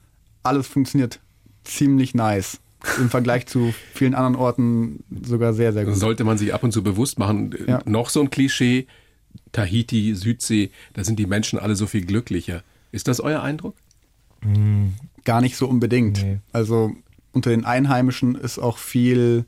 [0.43, 1.19] alles funktioniert
[1.63, 2.60] ziemlich nice.
[2.97, 5.97] Im Vergleich zu vielen anderen Orten sogar sehr, sehr gut.
[5.97, 7.54] Sollte man sich ab und zu bewusst machen.
[7.67, 7.82] Ja.
[7.84, 8.88] Noch so ein Klischee,
[9.52, 12.63] Tahiti, Südsee, da sind die Menschen alle so viel glücklicher.
[12.93, 13.75] Ist das euer Eindruck?
[15.23, 16.23] Gar nicht so unbedingt.
[16.23, 16.39] Nee.
[16.52, 16.91] Also
[17.32, 19.45] unter den Einheimischen ist auch viel,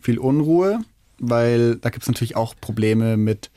[0.00, 0.80] viel Unruhe,
[1.18, 3.50] weil da gibt es natürlich auch Probleme mit,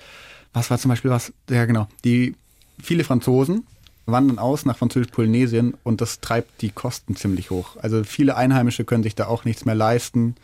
[0.54, 2.36] was war zum Beispiel was, ja genau, die
[2.82, 3.65] viele Franzosen
[4.06, 7.78] wandern aus nach Französisch-Polynesien und das treibt die Kosten ziemlich hoch.
[7.78, 10.36] Also viele Einheimische können sich da auch nichts mehr leisten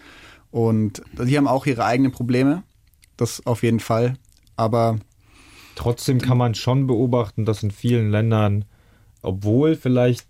[0.50, 2.64] und die haben auch ihre eigenen Probleme,
[3.18, 4.16] das auf jeden Fall.
[4.56, 5.00] Aber
[5.80, 8.66] Trotzdem kann man schon beobachten, dass in vielen Ländern,
[9.22, 10.26] obwohl vielleicht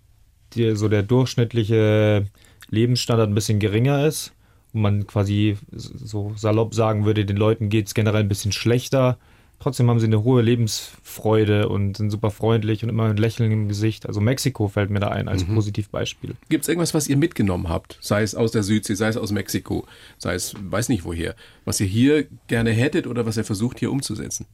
[0.54, 2.26] die, so der durchschnittliche
[2.70, 4.32] Lebensstandard ein bisschen geringer ist
[4.72, 9.18] und man quasi so salopp sagen würde, den Leuten geht es generell ein bisschen schlechter,
[9.58, 13.68] trotzdem haben sie eine hohe Lebensfreude und sind super freundlich und immer ein Lächeln im
[13.68, 14.06] Gesicht.
[14.06, 16.34] Also Mexiko fällt mir da ein als Positivbeispiel.
[16.48, 17.98] Gibt es irgendwas, was ihr mitgenommen habt?
[18.00, 19.86] Sei es aus der Südsee, sei es aus Mexiko,
[20.18, 23.92] sei es weiß nicht woher, was ihr hier gerne hättet oder was ihr versucht hier
[23.92, 24.46] umzusetzen?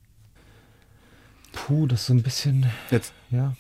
[1.53, 3.55] Puh, das ist so ein bisschen, jetzt ja.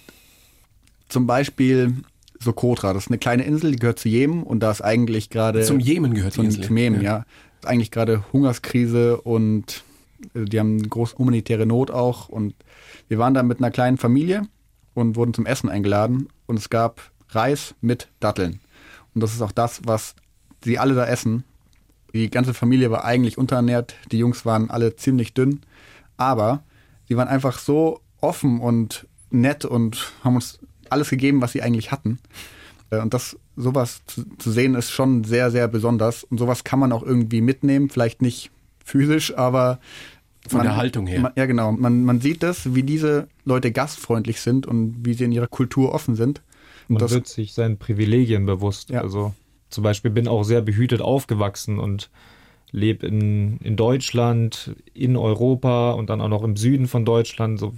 [1.08, 1.94] Zum Beispiel
[2.38, 5.62] Socotra, das ist eine kleine Insel, die gehört zu Jemen und da ist eigentlich gerade
[5.62, 6.64] Zum Jemen gehört die zum, Insel.
[6.64, 7.24] zum Jemen, ja.
[7.60, 9.84] Ist eigentlich gerade Hungerskrise und
[10.34, 12.54] äh, die haben eine große humanitäre Not auch und
[13.08, 14.42] wir waren da mit einer kleinen Familie
[14.94, 18.60] und wurden zum Essen eingeladen und es gab Reis mit Datteln
[19.14, 20.14] und das ist auch das, was
[20.62, 21.44] sie alle da essen.
[22.12, 25.60] Die ganze Familie war eigentlich unterernährt, die Jungs waren alle ziemlich dünn,
[26.16, 26.62] aber
[27.08, 30.58] sie waren einfach so offen und nett und haben uns
[30.92, 32.18] alles gegeben, was sie eigentlich hatten.
[32.90, 36.24] Äh, Und das, sowas zu, zu sehen, ist schon sehr, sehr besonders.
[36.24, 38.50] Und sowas kann man auch irgendwie mitnehmen, vielleicht nicht
[38.84, 39.80] physisch, aber
[40.48, 41.20] Von der Haltung her.
[41.20, 41.72] Man, ja, genau.
[41.72, 45.92] Man, man sieht das, wie diese Leute gastfreundlich sind und wie sie in ihrer Kultur
[45.92, 46.42] offen sind.
[46.88, 48.90] Und Man das, wird sich seinen Privilegien bewusst.
[48.90, 49.00] Ja.
[49.00, 49.34] Also
[49.70, 52.10] zum Beispiel bin auch sehr behütet aufgewachsen und
[52.70, 57.58] lebe in, in Deutschland, in Europa und dann auch noch im Süden von Deutschland.
[57.58, 57.74] So,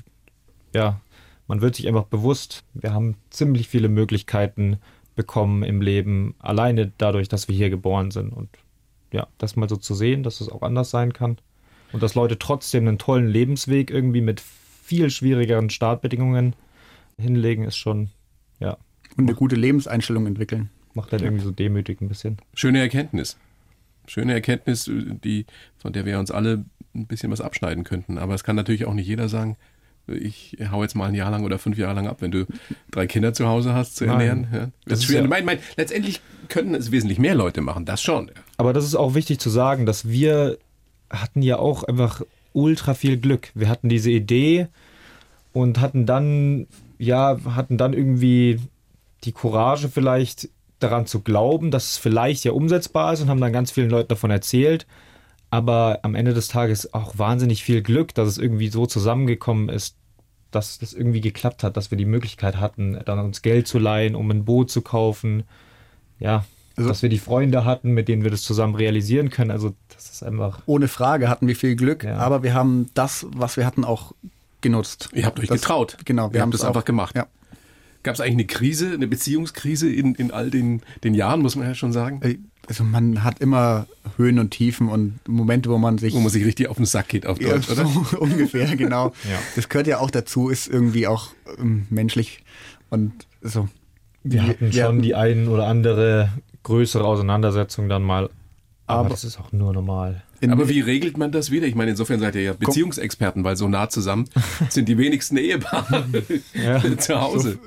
[0.74, 1.00] ja,
[1.48, 4.78] man wird sich einfach bewusst, wir haben ziemlich viele Möglichkeiten
[5.16, 8.32] bekommen im Leben, alleine dadurch, dass wir hier geboren sind.
[8.32, 8.50] Und
[9.12, 11.38] ja, das mal so zu sehen, dass es auch anders sein kann,
[11.92, 16.54] Und dass Leute trotzdem einen tollen Lebensweg irgendwie mit viel schwierigeren Startbedingungen
[17.18, 18.10] hinlegen, ist schon,
[18.60, 18.76] ja.
[19.16, 20.70] Und eine gute Lebenseinstellung entwickeln.
[20.94, 22.38] Macht dann irgendwie so demütig ein bisschen.
[22.54, 23.38] Schöne Erkenntnis.
[24.06, 25.46] Schöne Erkenntnis, die,
[25.78, 28.18] von der wir uns alle ein bisschen was abschneiden könnten.
[28.18, 29.56] Aber es kann natürlich auch nicht jeder sagen,
[30.08, 32.46] ich hau jetzt mal ein Jahr lang oder fünf Jahre lang ab, wenn du
[32.90, 34.48] drei Kinder zu Hause hast zu ernähren.
[34.52, 34.68] Ja.
[34.86, 35.10] Das, ist.
[35.10, 38.30] Ja mein, mein, letztendlich können es wesentlich mehr Leute machen, das schon.
[38.56, 40.58] Aber das ist auch wichtig zu sagen, dass wir
[41.10, 43.50] hatten ja auch einfach ultra viel Glück.
[43.54, 44.68] Wir hatten diese Idee
[45.52, 46.66] und hatten dann,
[46.98, 48.60] ja, hatten dann irgendwie
[49.24, 50.48] die Courage vielleicht
[50.78, 54.08] daran zu glauben, dass es vielleicht ja umsetzbar ist und haben dann ganz vielen Leuten
[54.08, 54.86] davon erzählt.
[55.50, 59.96] Aber am Ende des Tages auch wahnsinnig viel Glück, dass es irgendwie so zusammengekommen ist,
[60.50, 64.14] dass das irgendwie geklappt hat, dass wir die Möglichkeit hatten, dann uns Geld zu leihen,
[64.14, 65.44] um ein Boot zu kaufen.
[66.18, 66.44] Ja,
[66.76, 69.50] also, dass wir die Freunde hatten, mit denen wir das zusammen realisieren können.
[69.50, 70.60] Also das ist einfach.
[70.66, 72.16] Ohne Frage hatten wir viel Glück, ja.
[72.16, 74.12] aber wir haben das, was wir hatten, auch
[74.60, 75.08] genutzt.
[75.12, 75.96] Ihr habt euch das, getraut.
[76.04, 77.16] Genau, wir haben das einfach gemacht.
[77.16, 77.26] Ja.
[78.04, 81.66] Gab es eigentlich eine Krise, eine Beziehungskrise in, in all den, den Jahren, muss man
[81.66, 82.20] ja schon sagen?
[82.22, 82.38] Äh,
[82.68, 83.86] also man hat immer
[84.18, 86.12] Höhen und Tiefen und Momente, wo man sich...
[86.12, 88.20] Wo man sich richtig auf den Sack geht auf Deutsch, ja, so oder?
[88.20, 89.12] ungefähr, genau.
[89.24, 89.38] ja.
[89.56, 92.42] Das gehört ja auch dazu, ist irgendwie auch ähm, menschlich
[92.90, 93.68] und so.
[94.24, 94.86] Wir hatten ja.
[94.86, 96.30] schon die ein oder andere
[96.64, 98.28] größere Auseinandersetzung dann mal,
[98.86, 100.22] aber, aber das ist auch nur normal.
[100.46, 101.66] Aber wie regelt man das wieder?
[101.66, 104.28] Ich meine, insofern seid ihr ja Beziehungsexperten, weil so nah zusammen
[104.68, 106.04] sind die wenigsten Ehepaare
[106.98, 107.58] zu Hause.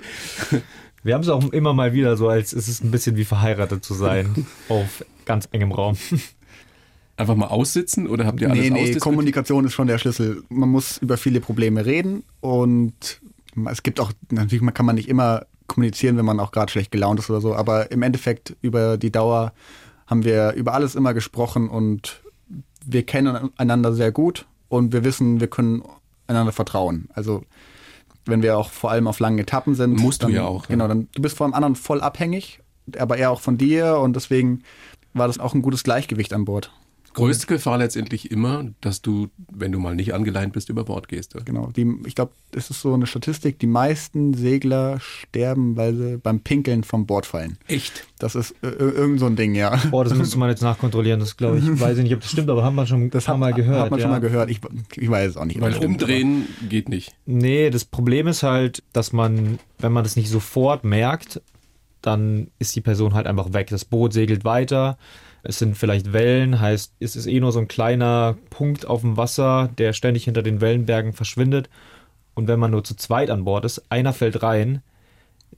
[0.49, 0.61] So.
[1.03, 3.83] Wir haben es auch immer mal wieder so, als es ist ein bisschen wie verheiratet
[3.83, 5.97] zu sein, auf ganz engem Raum.
[7.21, 10.43] Einfach mal aussitzen oder habt ihr alles Nee, nee, Kommunikation ist schon der Schlüssel.
[10.49, 13.21] Man muss über viele Probleme reden und
[13.69, 17.19] es gibt auch, natürlich kann man nicht immer kommunizieren, wenn man auch gerade schlecht gelaunt
[17.19, 19.53] ist oder so, aber im Endeffekt über die Dauer
[20.07, 22.21] haben wir über alles immer gesprochen und
[22.85, 25.83] wir kennen einander sehr gut und wir wissen, wir können
[26.27, 27.07] einander vertrauen.
[27.13, 27.43] Also
[28.25, 29.99] wenn wir auch vor allem auf langen Etappen sind.
[29.99, 30.67] Musst dann, du ja auch.
[30.67, 32.59] Genau, dann du bist vom anderen voll abhängig,
[32.97, 34.63] aber er auch von dir und deswegen
[35.13, 36.71] war das auch ein gutes Gleichgewicht an Bord.
[37.13, 41.35] Größte Gefahr letztendlich immer, dass du, wenn du mal nicht angeleint bist, über Bord gehst.
[41.35, 41.43] Oder?
[41.43, 41.69] Genau.
[41.75, 43.59] Die, ich glaube, das ist so eine Statistik.
[43.59, 47.57] Die meisten Segler sterben, weil sie beim Pinkeln vom Bord fallen.
[47.67, 48.07] Echt?
[48.17, 49.75] Das ist äh, irgend so ein Ding, ja.
[49.91, 51.19] Boah, das müsste man jetzt nachkontrollieren.
[51.19, 53.37] Das glaube ich, weiß ich nicht, ob das stimmt, aber haben wir schon das paar
[53.37, 53.83] Mal gehört.
[53.83, 54.03] Hat man ja.
[54.03, 54.49] schon mal gehört.
[54.49, 54.61] Ich,
[54.95, 55.59] ich weiß es auch nicht.
[55.59, 56.69] Weil umdrehen aber.
[56.69, 57.13] geht nicht.
[57.25, 61.41] Nee, das Problem ist halt, dass man, wenn man das nicht sofort merkt,
[62.01, 63.67] dann ist die Person halt einfach weg.
[63.67, 64.97] Das Boot segelt weiter
[65.43, 69.17] es sind vielleicht Wellen, heißt, es ist eh nur so ein kleiner Punkt auf dem
[69.17, 71.69] Wasser, der ständig hinter den Wellenbergen verschwindet.
[72.33, 74.81] Und wenn man nur zu zweit an Bord ist, einer fällt rein,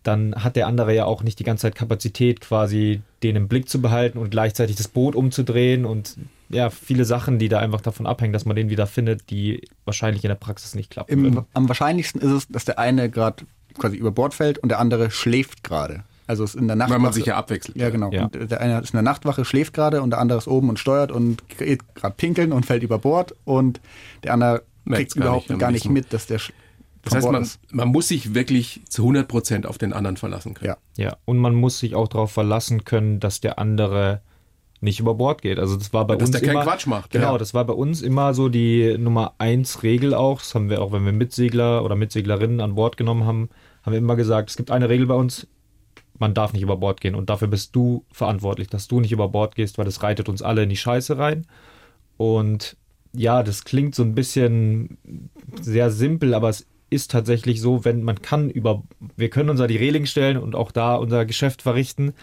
[0.02, 3.70] dann hat der andere ja auch nicht die ganze Zeit Kapazität, quasi den im Blick
[3.70, 6.18] zu behalten und gleichzeitig das Boot umzudrehen und
[6.50, 10.24] ja, viele Sachen, die da einfach davon abhängen, dass man den wieder findet, die wahrscheinlich
[10.24, 11.26] in der Praxis nicht klappen.
[11.26, 13.46] Im, am wahrscheinlichsten ist es, dass der eine gerade
[13.78, 16.04] quasi über Bord fällt und der andere schläft gerade.
[16.28, 16.96] Also ist in der Nachtwache.
[16.96, 17.78] Weil man sich ja abwechselt.
[17.78, 18.12] Ja, genau.
[18.12, 18.28] Ja.
[18.28, 21.12] der eine ist in der Nachtwache, schläft gerade und der andere ist oben und steuert
[21.12, 23.82] und geht gerade pinkeln und fällt über Bord und
[24.24, 26.40] der andere kriegt überhaupt nicht, gar nicht mit, dass der
[27.04, 30.76] das heißt, man, man, muss sich wirklich zu 100 Prozent auf den anderen verlassen können.
[30.96, 31.04] Ja.
[31.04, 34.22] ja, und man muss sich auch darauf verlassen können, dass der andere
[34.80, 35.60] nicht über Bord geht.
[35.60, 37.12] Also das war bei dass uns der immer, keinen Quatsch macht.
[37.12, 37.38] Genau, ja.
[37.38, 40.40] das war bei uns immer so die Nummer eins Regel auch.
[40.40, 43.50] Das haben wir auch, wenn wir Mitsegler oder Mitseglerinnen an Bord genommen haben,
[43.84, 45.48] haben wir immer gesagt, es gibt eine Regel bei uns,
[46.24, 47.16] man darf nicht über Bord gehen.
[47.16, 50.42] Und dafür bist du verantwortlich, dass du nicht über Bord gehst, weil das reitet uns
[50.42, 51.46] alle in die Scheiße rein.
[52.18, 52.78] Und
[53.14, 54.98] ja, das klingt so ein bisschen
[55.60, 58.84] sehr simpel, aber es ist tatsächlich so, wenn man kann über,
[59.18, 62.14] wir können uns an die Reling stellen und auch da unser Geschäft verrichten,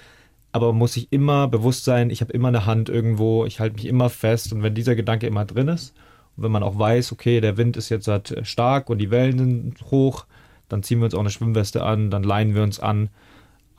[0.53, 3.87] aber muss sich immer bewusst sein, ich habe immer eine Hand irgendwo, ich halte mich
[3.87, 5.95] immer fest und wenn dieser Gedanke immer drin ist
[6.37, 9.39] und wenn man auch weiß, okay, der Wind ist jetzt halt stark und die Wellen
[9.39, 10.27] sind hoch,
[10.69, 13.11] dann ziehen wir uns auch eine Schwimmweste an, dann leihen wir uns an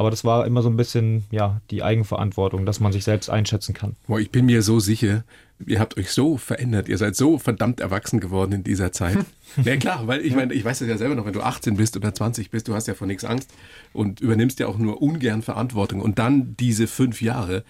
[0.02, 3.76] aber das war immer so ein bisschen, ja, die Eigenverantwortung, dass man sich selbst einschätzen
[3.76, 3.96] kann.
[4.08, 5.24] Boah, ich bin mir so sicher,
[5.64, 9.20] ihr habt euch so verändert, ihr seid so verdammt erwachsen geworden in dieser Zeit.
[9.64, 11.96] ja klar, weil ich meine, ich weiß das ja selber noch, wenn du 18 bist
[11.96, 13.52] oder 20 bist, du hast ja vor nichts Angst
[13.94, 16.02] und übernimmst ja auch nur ungern Verantwortung.
[16.02, 17.64] Und dann diese fünf Jahre,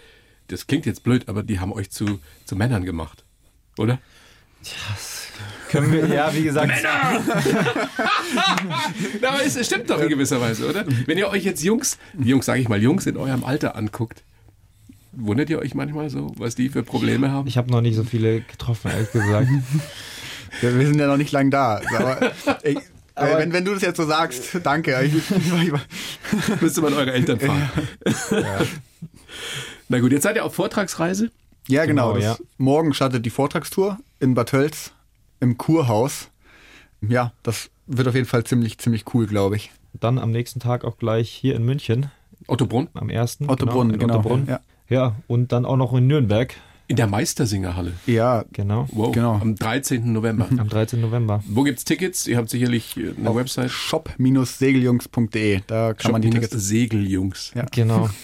[0.47, 3.25] das klingt jetzt blöd, aber die haben euch zu, zu Männern gemacht,
[3.77, 3.99] oder?
[4.63, 4.95] Ja,
[5.71, 6.67] können wir, ja, wie gesagt.
[6.67, 7.21] Männer!
[9.27, 10.85] aber es stimmt doch in gewisser Weise, oder?
[11.05, 14.23] Wenn ihr euch jetzt Jungs, Jungs, sage ich mal, Jungs in eurem Alter anguckt,
[15.13, 17.47] wundert ihr euch manchmal so, was die für Probleme haben?
[17.47, 19.47] Ich habe noch nicht so viele getroffen, ehrlich gesagt.
[20.61, 21.81] ja, wir sind ja noch nicht lang da.
[21.97, 22.77] Aber, ey,
[23.15, 25.09] aber wenn, wenn, du das jetzt so sagst, danke.
[26.59, 27.69] Müsste man eure Eltern fragen.
[28.31, 28.59] Ja.
[29.87, 31.31] Na gut, jetzt seid ihr auf Vortragsreise.
[31.67, 32.13] Ja, genau.
[32.13, 32.37] genau ja.
[32.57, 34.91] Morgen startet die Vortragstour in Bad Tölz
[35.41, 36.29] im Kurhaus.
[37.01, 39.71] Ja, das wird auf jeden Fall ziemlich, ziemlich cool, glaube ich.
[39.99, 42.09] Dann am nächsten Tag auch gleich hier in München,
[42.47, 43.39] Otto Brunn am 1.
[43.47, 44.19] Ottobrunn, in genau.
[44.19, 44.47] Ottobrunn.
[44.47, 44.59] Ja.
[44.87, 46.55] ja, und dann auch noch in Nürnberg,
[46.87, 47.93] in der Meistersingerhalle.
[48.05, 49.33] Ja, genau, Wow, Genau.
[49.35, 50.11] am 13.
[50.11, 50.47] November.
[50.57, 50.99] am 13.
[51.01, 51.41] November.
[51.47, 52.27] Wo gibt's Tickets?
[52.27, 53.69] Ihr habt sicherlich äh, eine Website.
[53.71, 55.61] shop-segeljungs.de.
[55.67, 56.67] Da kann man die Shop- Tickets.
[56.67, 57.51] Segeljungs.
[57.55, 57.65] Ja.
[57.71, 58.09] Genau.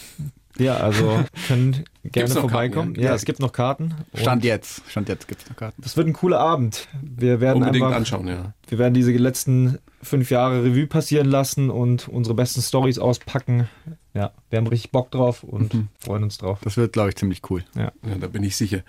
[0.60, 2.94] Ja, also können gerne vorbeikommen.
[2.94, 3.10] Karten, ja?
[3.10, 3.16] ja?
[3.16, 3.94] es gibt noch Karten.
[4.14, 4.82] Stand jetzt.
[4.90, 5.82] Stand jetzt gibt es noch Karten.
[5.82, 6.88] Das wird ein cooler Abend.
[7.02, 8.54] Wir werden Unbedingt einfach, anschauen, ja.
[8.68, 13.68] wir werden diese letzten fünf Jahre Revue passieren lassen und unsere besten Stories auspacken.
[14.14, 15.88] Ja, wir haben richtig Bock drauf und Mhm.
[16.00, 16.60] freuen uns drauf.
[16.64, 17.64] Das wird, glaube ich, ziemlich cool.
[17.76, 18.82] Ja, da bin ich sicher.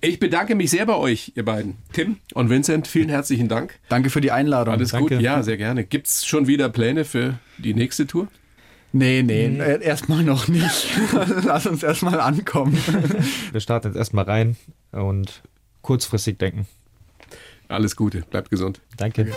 [0.00, 1.76] Ich bedanke mich sehr bei euch, ihr beiden.
[1.92, 3.78] Tim und Vincent, vielen herzlichen Dank.
[3.88, 4.74] Danke für die Einladung.
[4.74, 5.14] Alles Danke.
[5.16, 5.22] gut?
[5.22, 5.84] Ja, sehr gerne.
[5.84, 8.28] Gibt's schon wieder Pläne für die nächste Tour?
[8.96, 10.88] Nee, nee, äh, erstmal noch nicht.
[11.44, 12.78] Lass uns erstmal ankommen.
[13.52, 14.56] Wir starten jetzt erstmal rein
[14.90, 15.42] und
[15.82, 16.66] kurzfristig denken.
[17.68, 18.80] Alles Gute, bleibt gesund.
[18.96, 19.32] Danke.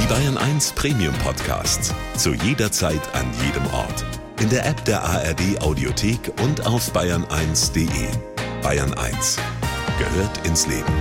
[0.00, 1.92] Die Bayern 1 Premium Podcasts.
[2.16, 4.04] Zu jeder Zeit, an jedem Ort.
[4.38, 7.88] In der App der ARD Audiothek und auf bayern1.de.
[8.62, 9.38] Bayern 1
[9.98, 10.92] gehört ins Leben.